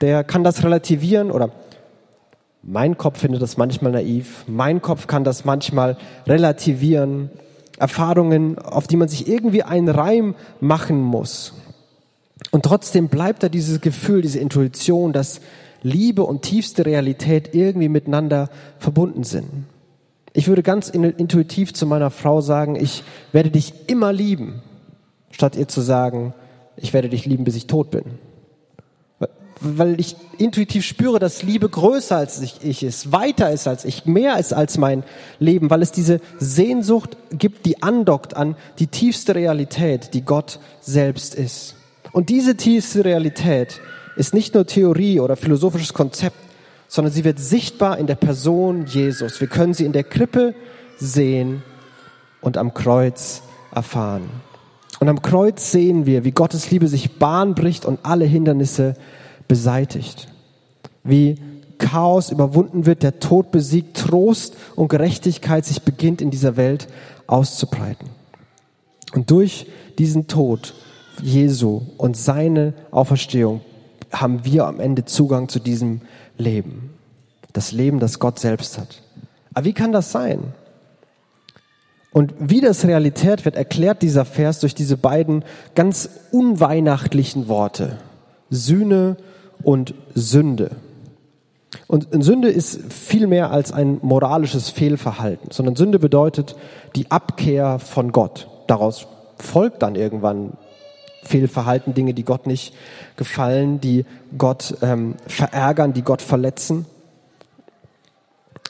der 0.00 0.24
kann 0.24 0.42
das 0.42 0.64
relativieren 0.64 1.30
oder 1.30 1.52
mein 2.62 2.98
Kopf 2.98 3.20
findet 3.20 3.42
das 3.42 3.56
manchmal 3.56 3.92
naiv, 3.92 4.44
mein 4.46 4.82
Kopf 4.82 5.06
kann 5.06 5.24
das 5.24 5.44
manchmal 5.44 5.96
relativieren, 6.26 7.30
Erfahrungen, 7.78 8.58
auf 8.58 8.86
die 8.86 8.96
man 8.96 9.08
sich 9.08 9.26
irgendwie 9.26 9.62
einen 9.62 9.88
Reim 9.88 10.34
machen 10.60 11.00
muss. 11.00 11.54
Und 12.50 12.64
trotzdem 12.64 13.08
bleibt 13.08 13.42
da 13.42 13.48
dieses 13.48 13.80
Gefühl, 13.80 14.22
diese 14.22 14.38
Intuition, 14.38 15.12
dass 15.12 15.40
Liebe 15.82 16.22
und 16.24 16.42
tiefste 16.42 16.84
Realität 16.84 17.54
irgendwie 17.54 17.88
miteinander 17.88 18.50
verbunden 18.78 19.24
sind. 19.24 19.48
Ich 20.32 20.46
würde 20.46 20.62
ganz 20.62 20.90
intuitiv 20.90 21.72
zu 21.72 21.86
meiner 21.86 22.10
Frau 22.10 22.40
sagen, 22.40 22.76
ich 22.76 23.02
werde 23.32 23.50
dich 23.50 23.88
immer 23.88 24.12
lieben, 24.12 24.62
statt 25.30 25.56
ihr 25.56 25.66
zu 25.66 25.80
sagen, 25.80 26.34
ich 26.76 26.92
werde 26.92 27.08
dich 27.08 27.26
lieben, 27.26 27.44
bis 27.44 27.56
ich 27.56 27.66
tot 27.66 27.90
bin. 27.90 28.04
Weil 29.60 30.00
ich 30.00 30.16
intuitiv 30.38 30.86
spüre, 30.86 31.18
dass 31.18 31.42
Liebe 31.42 31.68
größer 31.68 32.16
als 32.16 32.40
ich 32.40 32.82
ist, 32.82 33.12
weiter 33.12 33.50
ist 33.50 33.68
als 33.68 33.84
ich, 33.84 34.06
mehr 34.06 34.38
ist 34.38 34.54
als 34.54 34.78
mein 34.78 35.04
Leben, 35.38 35.68
weil 35.68 35.82
es 35.82 35.92
diese 35.92 36.20
Sehnsucht 36.38 37.16
gibt, 37.30 37.66
die 37.66 37.82
andockt 37.82 38.34
an 38.34 38.56
die 38.78 38.86
tiefste 38.86 39.34
Realität, 39.34 40.14
die 40.14 40.22
Gott 40.22 40.60
selbst 40.80 41.34
ist. 41.34 41.76
Und 42.12 42.30
diese 42.30 42.56
tiefste 42.56 43.04
Realität 43.04 43.80
ist 44.16 44.34
nicht 44.34 44.54
nur 44.54 44.66
Theorie 44.66 45.20
oder 45.20 45.36
philosophisches 45.36 45.92
Konzept, 45.92 46.36
sondern 46.88 47.12
sie 47.12 47.24
wird 47.24 47.38
sichtbar 47.38 47.98
in 47.98 48.06
der 48.06 48.16
Person 48.16 48.86
Jesus. 48.86 49.40
Wir 49.40 49.48
können 49.48 49.74
sie 49.74 49.84
in 49.84 49.92
der 49.92 50.04
Krippe 50.04 50.54
sehen 50.98 51.62
und 52.40 52.56
am 52.56 52.74
Kreuz 52.74 53.42
erfahren. 53.72 54.28
Und 54.98 55.08
am 55.08 55.22
Kreuz 55.22 55.70
sehen 55.70 56.04
wir, 56.04 56.24
wie 56.24 56.32
Gottes 56.32 56.70
Liebe 56.70 56.88
sich 56.88 57.18
Bahn 57.18 57.54
bricht 57.54 57.84
und 57.84 58.00
alle 58.02 58.24
Hindernisse 58.24 58.94
beseitigt. 59.50 60.28
Wie 61.02 61.34
Chaos 61.78 62.30
überwunden 62.30 62.86
wird, 62.86 63.02
der 63.02 63.18
Tod 63.18 63.50
besiegt, 63.50 63.96
Trost 63.96 64.54
und 64.76 64.86
Gerechtigkeit 64.86 65.64
sich 65.64 65.82
beginnt 65.82 66.22
in 66.22 66.30
dieser 66.30 66.56
Welt 66.56 66.86
auszubreiten. 67.26 68.10
Und 69.12 69.28
durch 69.32 69.66
diesen 69.98 70.28
Tod 70.28 70.74
Jesu 71.20 71.82
und 71.96 72.16
seine 72.16 72.74
Auferstehung 72.92 73.60
haben 74.12 74.44
wir 74.44 74.66
am 74.66 74.78
Ende 74.78 75.04
Zugang 75.04 75.48
zu 75.48 75.58
diesem 75.58 76.02
Leben. 76.38 76.90
Das 77.52 77.72
Leben, 77.72 77.98
das 77.98 78.20
Gott 78.20 78.38
selbst 78.38 78.78
hat. 78.78 79.02
Aber 79.52 79.64
wie 79.64 79.72
kann 79.72 79.90
das 79.90 80.12
sein? 80.12 80.54
Und 82.12 82.34
wie 82.38 82.60
das 82.60 82.84
Realität 82.84 83.44
wird, 83.44 83.56
erklärt 83.56 84.02
dieser 84.02 84.24
Vers 84.24 84.60
durch 84.60 84.76
diese 84.76 84.96
beiden 84.96 85.44
ganz 85.74 86.08
unweihnachtlichen 86.30 87.48
Worte. 87.48 87.98
Sühne 88.48 89.16
und 89.62 89.94
Sünde. 90.14 90.70
Und 91.86 92.08
Sünde 92.24 92.48
ist 92.48 92.92
viel 92.92 93.26
mehr 93.26 93.50
als 93.50 93.72
ein 93.72 93.98
moralisches 94.02 94.70
Fehlverhalten, 94.70 95.50
sondern 95.50 95.76
Sünde 95.76 95.98
bedeutet 95.98 96.56
die 96.96 97.10
Abkehr 97.10 97.78
von 97.78 98.12
Gott. 98.12 98.48
Daraus 98.66 99.06
folgt 99.38 99.82
dann 99.82 99.94
irgendwann 99.94 100.52
Fehlverhalten, 101.22 101.94
Dinge, 101.94 102.14
die 102.14 102.24
Gott 102.24 102.46
nicht 102.46 102.74
gefallen, 103.16 103.80
die 103.80 104.04
Gott 104.36 104.76
ähm, 104.82 105.16
verärgern, 105.26 105.92
die 105.92 106.02
Gott 106.02 106.22
verletzen. 106.22 106.86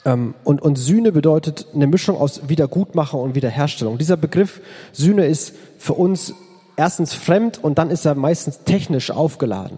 Ähm, 0.05 0.33
und, 0.43 0.61
und 0.61 0.77
Sühne 0.77 1.11
bedeutet 1.11 1.67
eine 1.73 1.87
Mischung 1.87 2.17
aus 2.17 2.49
Wiedergutmachung 2.49 3.21
und 3.21 3.35
Wiederherstellung. 3.35 3.97
Dieser 3.97 4.17
Begriff 4.17 4.61
Sühne 4.91 5.25
ist 5.25 5.55
für 5.77 5.93
uns 5.93 6.33
erstens 6.75 7.13
fremd 7.13 7.63
und 7.63 7.77
dann 7.77 7.89
ist 7.89 8.05
er 8.05 8.15
meistens 8.15 8.63
technisch 8.63 9.11
aufgeladen. 9.11 9.77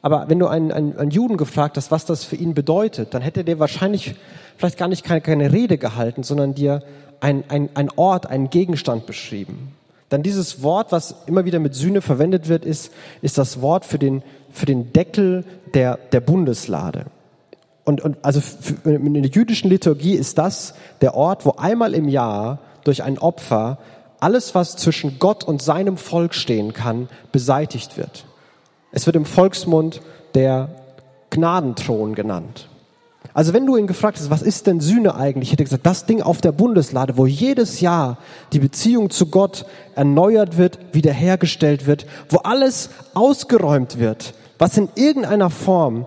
Aber 0.00 0.28
wenn 0.28 0.38
du 0.38 0.46
einen, 0.46 0.70
einen, 0.70 0.96
einen 0.96 1.10
Juden 1.10 1.36
gefragt 1.36 1.76
hast, 1.76 1.90
was 1.90 2.04
das 2.04 2.24
für 2.24 2.36
ihn 2.36 2.54
bedeutet, 2.54 3.14
dann 3.14 3.22
hätte 3.22 3.44
der 3.44 3.58
wahrscheinlich 3.58 4.14
vielleicht 4.56 4.78
gar 4.78 4.88
nicht 4.88 5.04
keine, 5.04 5.20
keine 5.20 5.52
Rede 5.52 5.76
gehalten, 5.76 6.22
sondern 6.22 6.54
dir 6.54 6.82
ein, 7.20 7.44
ein, 7.48 7.68
ein 7.74 7.90
Ort, 7.96 8.26
einen 8.26 8.50
Gegenstand 8.50 9.06
beschrieben. 9.06 9.74
Dann 10.08 10.22
dieses 10.22 10.62
Wort, 10.62 10.92
was 10.92 11.14
immer 11.26 11.44
wieder 11.44 11.58
mit 11.58 11.74
Sühne 11.74 12.00
verwendet 12.00 12.48
wird, 12.48 12.64
ist, 12.64 12.92
ist 13.22 13.38
das 13.38 13.60
Wort 13.60 13.84
für 13.84 13.98
den, 13.98 14.22
für 14.50 14.66
den 14.66 14.92
Deckel 14.92 15.44
der, 15.74 15.98
der 16.12 16.20
Bundeslade. 16.20 17.06
Und, 17.84 18.00
und 18.02 18.16
also 18.22 18.40
in 18.84 19.14
der 19.14 19.30
jüdischen 19.30 19.70
Liturgie 19.70 20.14
ist 20.14 20.38
das 20.38 20.74
der 21.00 21.14
Ort, 21.14 21.44
wo 21.44 21.52
einmal 21.52 21.94
im 21.94 22.08
Jahr 22.08 22.58
durch 22.84 23.02
ein 23.02 23.18
Opfer 23.18 23.78
alles, 24.20 24.54
was 24.54 24.76
zwischen 24.76 25.18
Gott 25.18 25.44
und 25.44 25.62
seinem 25.62 25.96
Volk 25.96 26.34
stehen 26.34 26.72
kann, 26.72 27.08
beseitigt 27.32 27.96
wird. 27.96 28.24
Es 28.92 29.06
wird 29.06 29.16
im 29.16 29.24
Volksmund 29.24 30.00
der 30.34 30.68
Gnadenthron 31.30 32.14
genannt. 32.14 32.68
Also 33.34 33.52
wenn 33.52 33.66
du 33.66 33.76
ihn 33.76 33.86
gefragt 33.86 34.18
hast, 34.18 34.30
was 34.30 34.42
ist 34.42 34.66
denn 34.66 34.80
Sühne 34.80 35.14
eigentlich, 35.14 35.52
hätte 35.52 35.62
er 35.62 35.66
gesagt, 35.66 35.86
das 35.86 36.06
Ding 36.06 36.22
auf 36.22 36.40
der 36.40 36.52
Bundeslade, 36.52 37.16
wo 37.16 37.26
jedes 37.26 37.80
Jahr 37.80 38.18
die 38.52 38.58
Beziehung 38.58 39.10
zu 39.10 39.26
Gott 39.26 39.66
erneuert 39.94 40.56
wird, 40.56 40.78
wiederhergestellt 40.92 41.86
wird, 41.86 42.06
wo 42.30 42.38
alles 42.38 42.90
ausgeräumt 43.14 43.98
wird, 43.98 44.34
was 44.58 44.76
in 44.76 44.88
irgendeiner 44.94 45.50
Form 45.50 46.06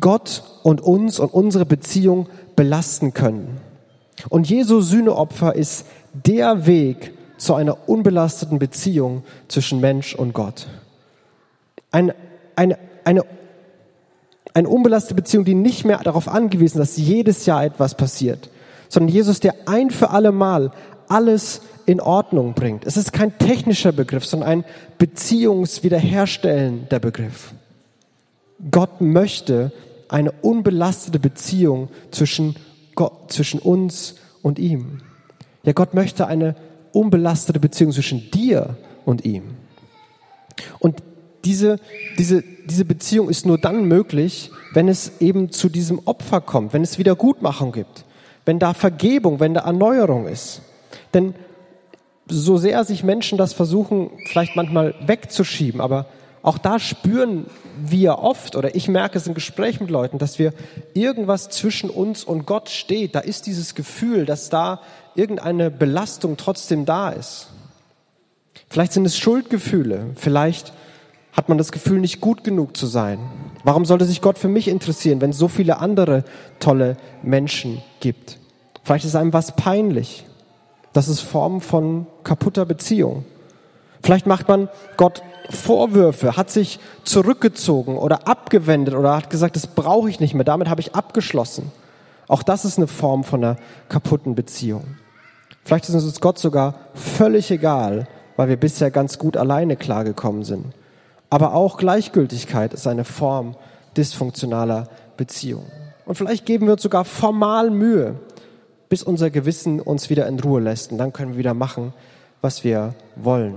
Gott 0.00 0.42
und 0.62 0.80
uns 0.80 1.20
und 1.20 1.32
unsere 1.32 1.66
Beziehung 1.66 2.28
belasten 2.56 3.14
können. 3.14 3.60
Und 4.28 4.48
Jesu 4.48 4.80
Sühneopfer 4.80 5.54
ist 5.54 5.86
der 6.12 6.66
Weg 6.66 7.12
zu 7.38 7.54
einer 7.54 7.88
unbelasteten 7.88 8.58
Beziehung 8.58 9.22
zwischen 9.48 9.80
Mensch 9.80 10.14
und 10.14 10.32
Gott. 10.32 10.66
Eine, 11.96 12.14
eine, 12.56 12.78
eine 13.04 13.24
eine 14.56 14.68
unbelastete 14.70 15.14
Beziehung, 15.14 15.44
die 15.44 15.54
nicht 15.54 15.84
mehr 15.84 15.98
darauf 15.98 16.28
angewiesen 16.28 16.80
ist, 16.80 16.90
dass 16.90 16.96
jedes 16.96 17.44
Jahr 17.44 17.62
etwas 17.62 17.94
passiert, 17.94 18.48
sondern 18.88 19.14
Jesus, 19.14 19.38
der 19.38 19.54
ein 19.66 19.90
für 19.90 20.08
alle 20.10 20.32
Mal 20.32 20.70
alles 21.08 21.60
in 21.84 22.00
Ordnung 22.00 22.54
bringt. 22.54 22.86
Es 22.86 22.96
ist 22.96 23.12
kein 23.12 23.36
technischer 23.36 23.92
Begriff, 23.92 24.24
sondern 24.24 24.48
ein 24.48 24.64
beziehungswiederherstellender 24.96 27.00
Begriff. 27.00 27.52
Gott 28.70 29.02
möchte 29.02 29.72
eine 30.08 30.32
unbelastete 30.32 31.18
Beziehung 31.18 31.90
zwischen, 32.10 32.56
Gott, 32.94 33.30
zwischen 33.30 33.60
uns 33.60 34.14
und 34.40 34.58
ihm. 34.58 35.02
Ja, 35.64 35.74
Gott 35.74 35.92
möchte 35.92 36.28
eine 36.28 36.56
unbelastete 36.92 37.60
Beziehung 37.60 37.92
zwischen 37.92 38.30
dir 38.30 38.78
und 39.04 39.26
ihm. 39.26 39.42
Und 40.78 41.02
diese, 41.46 41.78
diese, 42.18 42.42
diese 42.42 42.84
Beziehung 42.84 43.30
ist 43.30 43.46
nur 43.46 43.56
dann 43.56 43.84
möglich, 43.84 44.50
wenn 44.74 44.88
es 44.88 45.20
eben 45.20 45.52
zu 45.52 45.68
diesem 45.68 46.00
Opfer 46.04 46.40
kommt, 46.40 46.72
wenn 46.72 46.82
es 46.82 46.98
Wiedergutmachung 46.98 47.70
gibt, 47.70 48.04
wenn 48.44 48.58
da 48.58 48.74
Vergebung, 48.74 49.38
wenn 49.38 49.54
da 49.54 49.60
Erneuerung 49.60 50.26
ist. 50.26 50.62
Denn 51.14 51.34
so 52.28 52.58
sehr 52.58 52.84
sich 52.84 53.04
Menschen 53.04 53.38
das 53.38 53.52
versuchen, 53.52 54.10
vielleicht 54.28 54.56
manchmal 54.56 54.94
wegzuschieben, 55.06 55.80
aber 55.80 56.06
auch 56.42 56.58
da 56.58 56.80
spüren 56.80 57.46
wir 57.78 58.18
oft, 58.18 58.56
oder 58.56 58.74
ich 58.74 58.88
merke 58.88 59.16
es 59.18 59.26
im 59.28 59.34
Gespräch 59.34 59.80
mit 59.80 59.90
Leuten, 59.90 60.18
dass 60.18 60.40
wir 60.40 60.52
irgendwas 60.94 61.48
zwischen 61.48 61.90
uns 61.90 62.24
und 62.24 62.46
Gott 62.46 62.70
steht. 62.70 63.14
Da 63.14 63.20
ist 63.20 63.46
dieses 63.46 63.74
Gefühl, 63.74 64.26
dass 64.26 64.48
da 64.48 64.80
irgendeine 65.14 65.70
Belastung 65.70 66.36
trotzdem 66.36 66.84
da 66.84 67.10
ist. 67.10 67.48
Vielleicht 68.68 68.92
sind 68.92 69.06
es 69.06 69.16
Schuldgefühle, 69.16 70.10
vielleicht 70.16 70.72
hat 71.36 71.48
man 71.48 71.58
das 71.58 71.70
Gefühl, 71.70 72.00
nicht 72.00 72.20
gut 72.20 72.44
genug 72.44 72.76
zu 72.76 72.86
sein. 72.86 73.18
Warum 73.62 73.84
sollte 73.84 74.06
sich 74.06 74.22
Gott 74.22 74.38
für 74.38 74.48
mich 74.48 74.68
interessieren, 74.68 75.20
wenn 75.20 75.30
es 75.30 75.38
so 75.38 75.48
viele 75.48 75.78
andere 75.78 76.24
tolle 76.60 76.96
Menschen 77.22 77.82
gibt? 78.00 78.38
Vielleicht 78.82 79.04
ist 79.04 79.16
einem 79.16 79.32
was 79.32 79.54
peinlich. 79.54 80.24
Das 80.92 81.08
ist 81.08 81.20
Form 81.20 81.60
von 81.60 82.06
kaputter 82.24 82.64
Beziehung. 82.64 83.24
Vielleicht 84.02 84.26
macht 84.26 84.48
man 84.48 84.68
Gott 84.96 85.22
Vorwürfe, 85.50 86.36
hat 86.36 86.50
sich 86.50 86.78
zurückgezogen 87.04 87.98
oder 87.98 88.26
abgewendet 88.26 88.94
oder 88.94 89.16
hat 89.16 89.30
gesagt, 89.30 89.56
das 89.56 89.66
brauche 89.66 90.08
ich 90.08 90.20
nicht 90.20 90.34
mehr, 90.34 90.44
damit 90.44 90.68
habe 90.68 90.80
ich 90.80 90.94
abgeschlossen. 90.94 91.70
Auch 92.28 92.42
das 92.42 92.64
ist 92.64 92.78
eine 92.78 92.86
Form 92.86 93.24
von 93.24 93.44
einer 93.44 93.56
kaputten 93.88 94.34
Beziehung. 94.34 94.96
Vielleicht 95.64 95.88
ist 95.88 95.94
uns 95.94 96.20
Gott 96.20 96.38
sogar 96.38 96.74
völlig 96.94 97.50
egal, 97.50 98.08
weil 98.36 98.48
wir 98.48 98.56
bisher 98.56 98.90
ganz 98.90 99.18
gut 99.18 99.36
alleine 99.36 99.76
klargekommen 99.76 100.44
sind. 100.44 100.66
Aber 101.30 101.54
auch 101.54 101.76
Gleichgültigkeit 101.76 102.72
ist 102.72 102.86
eine 102.86 103.04
Form 103.04 103.56
dysfunktionaler 103.96 104.88
Beziehung. 105.16 105.66
Und 106.04 106.14
vielleicht 106.14 106.46
geben 106.46 106.66
wir 106.66 106.74
uns 106.74 106.82
sogar 106.82 107.04
formal 107.04 107.70
Mühe, 107.70 108.16
bis 108.88 109.02
unser 109.02 109.30
Gewissen 109.30 109.80
uns 109.80 110.08
wieder 110.10 110.26
in 110.28 110.38
Ruhe 110.38 110.60
lässt. 110.60 110.92
Und 110.92 110.98
dann 110.98 111.12
können 111.12 111.32
wir 111.32 111.38
wieder 111.38 111.54
machen, 111.54 111.92
was 112.40 112.62
wir 112.62 112.94
wollen. 113.16 113.56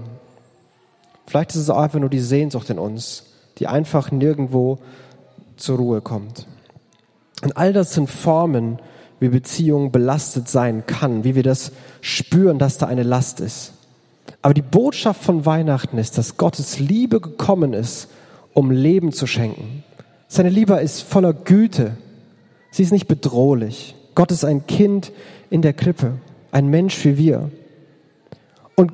Vielleicht 1.27 1.51
ist 1.51 1.57
es 1.57 1.69
auch 1.69 1.77
einfach 1.77 1.99
nur 1.99 2.09
die 2.09 2.19
Sehnsucht 2.19 2.71
in 2.71 2.79
uns, 2.79 3.25
die 3.59 3.67
einfach 3.67 4.09
nirgendwo 4.09 4.79
zur 5.57 5.77
Ruhe 5.77 6.01
kommt. 6.01 6.47
Und 7.43 7.55
all 7.55 7.71
das 7.71 7.93
sind 7.93 8.09
Formen, 8.09 8.79
wie 9.19 9.29
Beziehung 9.29 9.91
belastet 9.91 10.47
sein 10.47 10.85
kann, 10.87 11.23
wie 11.23 11.35
wir 11.35 11.43
das 11.43 11.71
spüren, 12.01 12.57
dass 12.57 12.77
da 12.77 12.87
eine 12.87 13.03
Last 13.03 13.41
ist. 13.41 13.73
Aber 14.41 14.53
die 14.53 14.61
Botschaft 14.61 15.23
von 15.23 15.45
Weihnachten 15.45 15.97
ist, 15.97 16.17
dass 16.17 16.37
Gottes 16.37 16.79
Liebe 16.79 17.19
gekommen 17.19 17.73
ist, 17.73 18.09
um 18.53 18.71
Leben 18.71 19.11
zu 19.11 19.27
schenken. 19.27 19.83
Seine 20.27 20.49
Liebe 20.49 20.75
ist 20.75 21.01
voller 21.01 21.33
Güte. 21.33 21.97
Sie 22.71 22.83
ist 22.83 22.91
nicht 22.91 23.07
bedrohlich. 23.07 23.95
Gott 24.15 24.31
ist 24.31 24.45
ein 24.45 24.65
Kind 24.67 25.11
in 25.49 25.61
der 25.61 25.73
Krippe, 25.73 26.13
ein 26.51 26.67
Mensch 26.67 27.03
wie 27.03 27.17
wir. 27.17 27.49
Und 28.75 28.93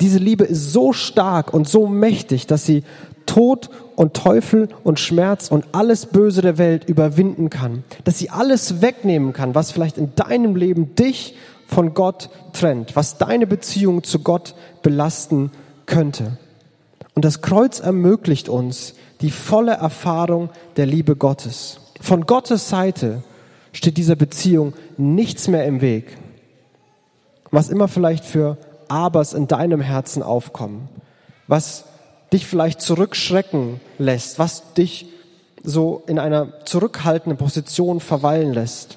diese 0.00 0.18
Liebe 0.18 0.44
ist 0.44 0.72
so 0.72 0.92
stark 0.92 1.52
und 1.52 1.68
so 1.68 1.86
mächtig, 1.86 2.46
dass 2.46 2.66
sie 2.66 2.82
Tod 3.26 3.70
und 3.94 4.14
Teufel 4.14 4.68
und 4.82 4.98
Schmerz 4.98 5.48
und 5.48 5.66
alles 5.72 6.06
Böse 6.06 6.42
der 6.42 6.58
Welt 6.58 6.88
überwinden 6.88 7.50
kann. 7.50 7.84
Dass 8.04 8.18
sie 8.18 8.30
alles 8.30 8.80
wegnehmen 8.80 9.32
kann, 9.32 9.54
was 9.54 9.70
vielleicht 9.70 9.98
in 9.98 10.14
deinem 10.16 10.56
Leben 10.56 10.94
dich 10.96 11.36
von 11.70 11.94
Gott 11.94 12.30
trennt, 12.52 12.96
was 12.96 13.16
deine 13.16 13.46
Beziehung 13.46 14.02
zu 14.02 14.18
Gott 14.18 14.54
belasten 14.82 15.52
könnte. 15.86 16.36
Und 17.14 17.24
das 17.24 17.42
Kreuz 17.42 17.80
ermöglicht 17.80 18.48
uns 18.48 18.94
die 19.20 19.30
volle 19.30 19.72
Erfahrung 19.72 20.50
der 20.76 20.86
Liebe 20.86 21.16
Gottes. 21.16 21.80
Von 22.00 22.26
Gottes 22.26 22.68
Seite 22.68 23.22
steht 23.72 23.96
dieser 23.96 24.16
Beziehung 24.16 24.74
nichts 24.96 25.46
mehr 25.48 25.66
im 25.66 25.80
Weg. 25.80 26.16
Was 27.50 27.68
immer 27.68 27.88
vielleicht 27.88 28.24
für 28.24 28.56
Abers 28.88 29.32
in 29.34 29.46
deinem 29.46 29.80
Herzen 29.80 30.22
aufkommen, 30.22 30.88
was 31.46 31.84
dich 32.32 32.46
vielleicht 32.46 32.80
zurückschrecken 32.80 33.80
lässt, 33.98 34.38
was 34.38 34.72
dich 34.74 35.06
so 35.62 36.02
in 36.06 36.18
einer 36.18 36.64
zurückhaltenden 36.64 37.36
Position 37.36 38.00
verweilen 38.00 38.52
lässt. 38.52 38.96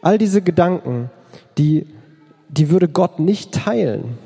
All 0.00 0.18
diese 0.18 0.42
Gedanken, 0.42 1.10
die, 1.58 1.86
die 2.48 2.70
würde 2.70 2.88
Gott 2.88 3.18
nicht 3.18 3.52
teilen. 3.52 4.18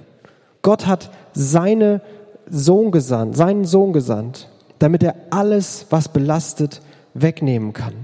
Gott 0.63 0.87
hat 0.87 1.11
seine 1.33 2.01
Sohn 2.49 2.91
gesandt, 2.91 3.37
seinen 3.37 3.65
Sohn 3.65 3.93
gesandt, 3.93 4.49
damit 4.79 5.03
er 5.03 5.15
alles, 5.31 5.87
was 5.91 6.09
belastet, 6.09 6.81
wegnehmen 7.15 7.73
kann. 7.73 7.95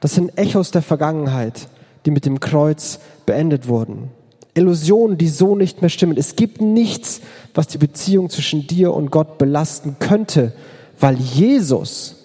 Das 0.00 0.14
sind 0.14 0.36
Echos 0.36 0.70
der 0.70 0.82
Vergangenheit, 0.82 1.68
die 2.04 2.10
mit 2.10 2.26
dem 2.26 2.40
Kreuz 2.40 2.98
beendet 3.26 3.68
wurden. 3.68 4.10
Illusionen, 4.54 5.18
die 5.18 5.28
so 5.28 5.56
nicht 5.56 5.80
mehr 5.80 5.88
stimmen. 5.88 6.16
Es 6.16 6.36
gibt 6.36 6.60
nichts, 6.60 7.20
was 7.54 7.66
die 7.66 7.78
Beziehung 7.78 8.30
zwischen 8.30 8.66
dir 8.66 8.92
und 8.94 9.10
Gott 9.10 9.38
belasten 9.38 9.96
könnte, 9.98 10.52
weil 11.00 11.16
Jesus 11.16 12.16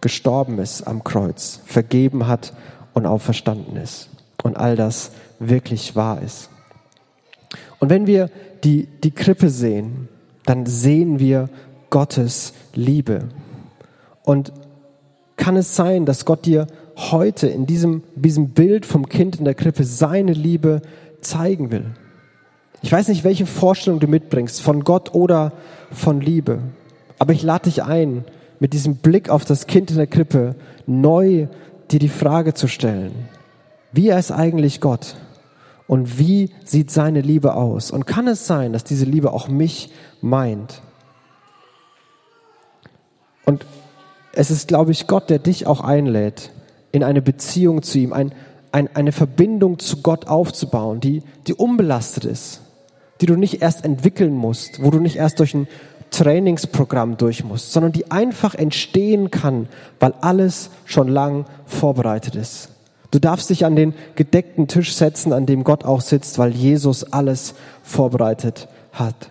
gestorben 0.00 0.58
ist 0.58 0.82
am 0.82 1.02
Kreuz, 1.02 1.60
vergeben 1.64 2.26
hat 2.26 2.52
und 2.92 3.06
auferstanden 3.06 3.76
ist. 3.76 4.08
Und 4.42 4.56
all 4.56 4.76
das 4.76 5.10
wirklich 5.38 5.96
wahr 5.96 6.22
ist. 6.22 6.50
Und 7.78 7.90
wenn 7.90 8.06
wir 8.06 8.30
die, 8.64 8.86
die 9.04 9.10
Krippe 9.10 9.50
sehen, 9.50 10.08
dann 10.44 10.66
sehen 10.66 11.18
wir 11.18 11.48
Gottes 11.90 12.52
Liebe. 12.74 13.28
Und 14.24 14.52
kann 15.36 15.56
es 15.56 15.76
sein, 15.76 16.06
dass 16.06 16.24
Gott 16.24 16.46
dir 16.46 16.66
heute 16.96 17.46
in 17.46 17.66
diesem, 17.66 18.02
diesem 18.14 18.50
Bild 18.50 18.86
vom 18.86 19.08
Kind 19.08 19.36
in 19.36 19.44
der 19.44 19.54
Krippe 19.54 19.84
seine 19.84 20.32
Liebe 20.32 20.82
zeigen 21.20 21.70
will. 21.70 21.86
Ich 22.82 22.90
weiß 22.90 23.08
nicht, 23.08 23.24
welche 23.24 23.46
Vorstellung 23.46 24.00
du 24.00 24.06
mitbringst, 24.06 24.62
von 24.62 24.84
Gott 24.84 25.14
oder 25.14 25.52
von 25.90 26.20
Liebe. 26.20 26.60
Aber 27.18 27.32
ich 27.32 27.42
lade 27.42 27.64
dich 27.64 27.82
ein, 27.82 28.24
mit 28.60 28.72
diesem 28.72 28.96
Blick 28.96 29.28
auf 29.28 29.44
das 29.44 29.66
Kind 29.66 29.90
in 29.90 29.96
der 29.96 30.06
Krippe 30.06 30.54
neu 30.86 31.48
dir 31.90 31.98
die 31.98 32.08
Frage 32.08 32.54
zu 32.54 32.68
stellen. 32.68 33.12
Wie 33.92 34.10
ist 34.10 34.32
eigentlich 34.32 34.80
Gott? 34.80 35.16
Und 35.86 36.18
wie 36.18 36.50
sieht 36.64 36.90
seine 36.90 37.20
Liebe 37.20 37.54
aus? 37.54 37.90
Und 37.90 38.06
kann 38.06 38.26
es 38.26 38.46
sein, 38.46 38.72
dass 38.72 38.84
diese 38.84 39.04
Liebe 39.04 39.32
auch 39.32 39.48
mich 39.48 39.90
meint? 40.20 40.82
Und 43.44 43.64
es 44.32 44.50
ist, 44.50 44.68
glaube 44.68 44.90
ich, 44.90 45.06
Gott, 45.06 45.30
der 45.30 45.38
dich 45.38 45.66
auch 45.66 45.80
einlädt, 45.80 46.50
in 46.92 47.04
eine 47.04 47.22
Beziehung 47.22 47.82
zu 47.82 47.98
ihm, 47.98 48.12
ein, 48.12 48.32
ein, 48.72 48.94
eine 48.94 49.12
Verbindung 49.12 49.78
zu 49.78 50.02
Gott 50.02 50.26
aufzubauen, 50.26 51.00
die, 51.00 51.22
die 51.46 51.54
unbelastet 51.54 52.24
ist, 52.24 52.62
die 53.20 53.26
du 53.26 53.36
nicht 53.36 53.62
erst 53.62 53.84
entwickeln 53.84 54.34
musst, 54.34 54.82
wo 54.82 54.90
du 54.90 54.98
nicht 54.98 55.16
erst 55.16 55.38
durch 55.38 55.54
ein 55.54 55.68
Trainingsprogramm 56.10 57.16
durch 57.16 57.44
musst, 57.44 57.72
sondern 57.72 57.92
die 57.92 58.10
einfach 58.10 58.54
entstehen 58.54 59.30
kann, 59.30 59.68
weil 60.00 60.14
alles 60.20 60.70
schon 60.84 61.08
lang 61.08 61.46
vorbereitet 61.66 62.34
ist. 62.34 62.75
Du 63.16 63.20
darfst 63.20 63.48
dich 63.48 63.64
an 63.64 63.76
den 63.76 63.94
gedeckten 64.14 64.68
Tisch 64.68 64.94
setzen, 64.94 65.32
an 65.32 65.46
dem 65.46 65.64
Gott 65.64 65.86
auch 65.86 66.02
sitzt, 66.02 66.38
weil 66.38 66.50
Jesus 66.50 67.14
alles 67.14 67.54
vorbereitet 67.82 68.68
hat. 68.92 69.30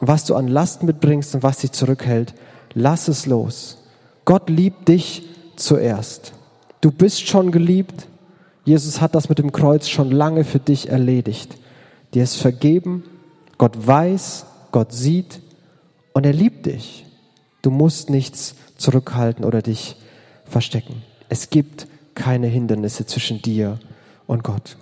was 0.00 0.24
du 0.24 0.34
an 0.34 0.48
Last 0.48 0.82
mitbringst 0.82 1.36
und 1.36 1.44
was 1.44 1.58
dich 1.58 1.70
zurückhält, 1.70 2.34
lass 2.74 3.06
es 3.06 3.26
los. 3.26 3.84
Gott 4.24 4.50
liebt 4.50 4.88
dich 4.88 5.28
zuerst. 5.54 6.32
Du 6.80 6.90
bist 6.90 7.28
schon 7.28 7.52
geliebt. 7.52 8.08
Jesus 8.64 9.00
hat 9.00 9.14
das 9.14 9.28
mit 9.28 9.38
dem 9.38 9.52
Kreuz 9.52 9.88
schon 9.88 10.10
lange 10.10 10.42
für 10.42 10.58
dich 10.58 10.88
erledigt. 10.88 11.56
Dir 12.14 12.24
ist 12.24 12.34
vergeben. 12.34 13.04
Gott 13.58 13.86
weiß, 13.86 14.44
Gott 14.72 14.92
sieht 14.92 15.40
und 16.14 16.26
er 16.26 16.32
liebt 16.32 16.66
dich. 16.66 17.06
Du 17.62 17.70
musst 17.70 18.10
nichts 18.10 18.56
zurückhalten 18.76 19.44
oder 19.44 19.62
dich 19.62 19.94
verstecken. 20.46 21.04
Es 21.28 21.50
gibt 21.50 21.86
keine 22.20 22.48
Hindernisse 22.48 23.06
zwischen 23.06 23.40
dir 23.40 23.78
und 24.26 24.44
Gott. 24.44 24.76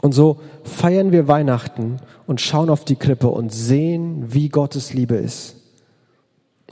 Und 0.00 0.12
so 0.12 0.38
feiern 0.62 1.10
wir 1.10 1.26
Weihnachten 1.26 1.96
und 2.28 2.40
schauen 2.40 2.70
auf 2.70 2.84
die 2.84 2.94
Krippe 2.94 3.26
und 3.26 3.52
sehen, 3.52 4.32
wie 4.32 4.48
Gottes 4.48 4.94
Liebe 4.94 5.16
ist. 5.16 5.56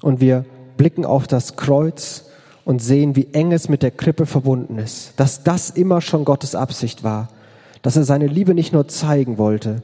Und 0.00 0.20
wir 0.20 0.44
blicken 0.76 1.04
auf 1.04 1.26
das 1.26 1.56
Kreuz 1.56 2.26
und 2.64 2.80
sehen, 2.80 3.16
wie 3.16 3.26
eng 3.32 3.50
es 3.50 3.68
mit 3.68 3.82
der 3.82 3.90
Krippe 3.90 4.26
verbunden 4.26 4.78
ist, 4.78 5.14
dass 5.16 5.42
das 5.42 5.70
immer 5.70 6.00
schon 6.00 6.24
Gottes 6.24 6.54
Absicht 6.54 7.02
war, 7.02 7.28
dass 7.82 7.96
er 7.96 8.04
seine 8.04 8.28
Liebe 8.28 8.54
nicht 8.54 8.72
nur 8.72 8.86
zeigen 8.86 9.38
wollte, 9.38 9.82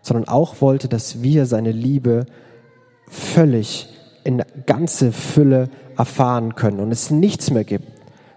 sondern 0.00 0.28
auch 0.28 0.62
wollte, 0.62 0.88
dass 0.88 1.22
wir 1.22 1.44
seine 1.44 1.72
Liebe 1.72 2.24
völlig 3.08 3.88
in 4.24 4.42
ganze 4.64 5.12
Fülle 5.12 5.68
erfahren 5.98 6.54
können 6.54 6.80
und 6.80 6.90
es 6.90 7.10
nichts 7.10 7.50
mehr 7.50 7.64
gibt, 7.64 7.95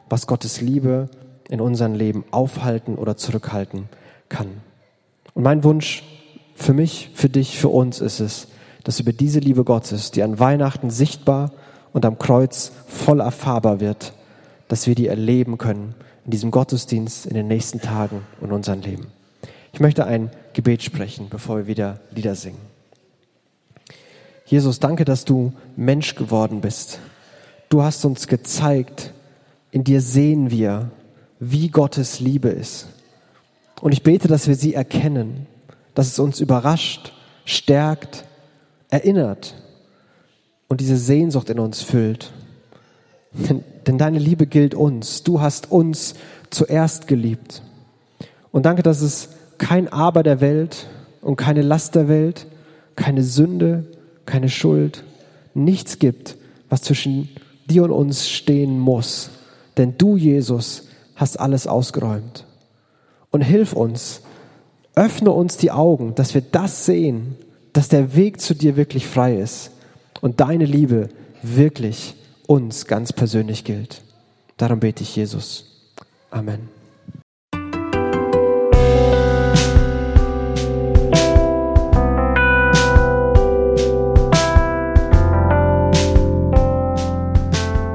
was 0.10 0.28
Gottes 0.28 0.62
Liebe 0.62 1.10
in 1.50 1.62
unserem 1.62 1.94
Leben 1.94 2.24
aufhalten 2.32 2.96
oder 2.96 3.18
zurückhalten 3.18 3.90
kann. 4.28 4.48
Und 5.34 5.44
mein 5.44 5.64
Wunsch 5.64 6.04
für 6.56 6.74
mich, 6.74 7.12
für 7.14 7.30
dich, 7.30 7.58
für 7.58 7.70
uns 7.70 8.02
ist 8.02 8.20
es, 8.20 8.48
dass 8.84 9.00
über 9.00 9.14
diese 9.14 9.40
Liebe 9.40 9.64
Gottes, 9.64 10.12
die 10.12 10.24
an 10.24 10.40
Weihnachten 10.40 10.90
sichtbar 10.90 11.52
und 11.94 12.06
am 12.06 12.20
Kreuz 12.20 12.72
voll 12.88 13.20
erfahrbar 13.20 13.80
wird, 13.80 14.14
dass 14.68 14.88
wir 14.88 14.96
die 14.96 15.08
erleben 15.08 15.58
können 15.58 15.96
in 16.26 16.32
diesem 16.32 16.52
Gottesdienst 16.52 17.26
in 17.26 17.34
den 17.34 17.48
nächsten 17.48 17.82
Tagen 17.82 18.24
und 18.40 18.52
unserem 18.52 18.82
Leben. 18.82 19.08
Ich 19.74 19.80
möchte 19.80 20.06
ein 20.06 20.32
Gebet 20.54 20.84
sprechen, 20.84 21.28
bevor 21.30 21.58
wir 21.58 21.68
wieder 21.68 22.00
Lieder 22.12 22.36
singen. 22.36 22.60
Jesus, 24.46 24.80
danke, 24.80 25.06
dass 25.06 25.26
du 25.26 25.54
Mensch 25.76 26.16
geworden 26.16 26.62
bist. 26.62 27.00
Du 27.70 27.84
hast 27.84 28.04
uns 28.04 28.28
gezeigt, 28.28 29.14
in 29.72 29.84
dir 29.84 30.02
sehen 30.02 30.52
wir, 30.52 30.92
wie 31.40 31.70
Gottes 31.70 32.20
Liebe 32.20 32.50
ist. 32.50 32.88
Und 33.82 33.94
ich 33.94 34.04
bete, 34.04 34.28
dass 34.28 34.48
wir 34.48 34.56
sie 34.56 34.74
erkennen, 34.74 35.48
dass 35.96 36.08
es 36.08 36.20
uns 36.20 36.40
überrascht, 36.40 37.14
stärkt, 37.46 38.26
erinnert 38.90 39.56
und 40.68 40.82
diese 40.82 40.98
Sehnsucht 40.98 41.50
in 41.50 41.60
uns 41.60 41.82
füllt. 41.82 42.32
Denn, 43.32 43.64
denn 43.86 43.98
deine 43.98 44.20
Liebe 44.20 44.48
gilt 44.48 44.74
uns. 44.74 45.24
Du 45.24 45.40
hast 45.40 45.72
uns 45.72 46.16
zuerst 46.50 47.08
geliebt. 47.08 47.62
Und 48.52 48.66
danke, 48.66 48.84
dass 48.84 49.02
es 49.02 49.30
kein 49.58 49.88
Aber 49.88 50.24
der 50.24 50.42
Welt 50.42 50.88
und 51.22 51.36
keine 51.36 51.62
Last 51.62 51.96
der 51.96 52.08
Welt, 52.08 52.48
keine 52.96 53.24
Sünde, 53.24 53.86
keine 54.26 54.50
Schuld, 54.50 55.04
nichts 55.54 56.00
gibt, 56.00 56.38
was 56.70 56.82
zwischen 56.82 57.30
dir 57.70 57.84
und 57.84 57.92
uns 57.92 58.30
stehen 58.30 58.80
muss. 58.80 59.30
Denn 59.80 59.98
du, 59.98 60.18
Jesus, 60.18 60.90
hast 61.16 61.40
alles 61.40 61.66
ausgeräumt. 61.66 62.46
Und 63.32 63.42
hilf 63.42 63.72
uns, 63.72 64.22
öffne 64.94 65.32
uns 65.32 65.56
die 65.56 65.72
Augen, 65.72 66.16
dass 66.16 66.34
wir 66.34 66.42
das 66.42 66.86
sehen, 66.86 67.38
dass 67.72 67.88
der 67.88 68.14
Weg 68.14 68.42
zu 68.42 68.54
dir 68.54 68.76
wirklich 68.76 69.08
frei 69.08 69.38
ist 69.38 69.72
und 70.20 70.42
deine 70.42 70.66
Liebe 70.66 71.08
wirklich 71.42 72.16
uns 72.46 72.88
ganz 72.88 73.14
persönlich 73.14 73.64
gilt. 73.64 74.02
Darum 74.58 74.82
bete 74.82 75.02
ich 75.02 75.16
Jesus. 75.16 75.88
Amen. 76.30 76.79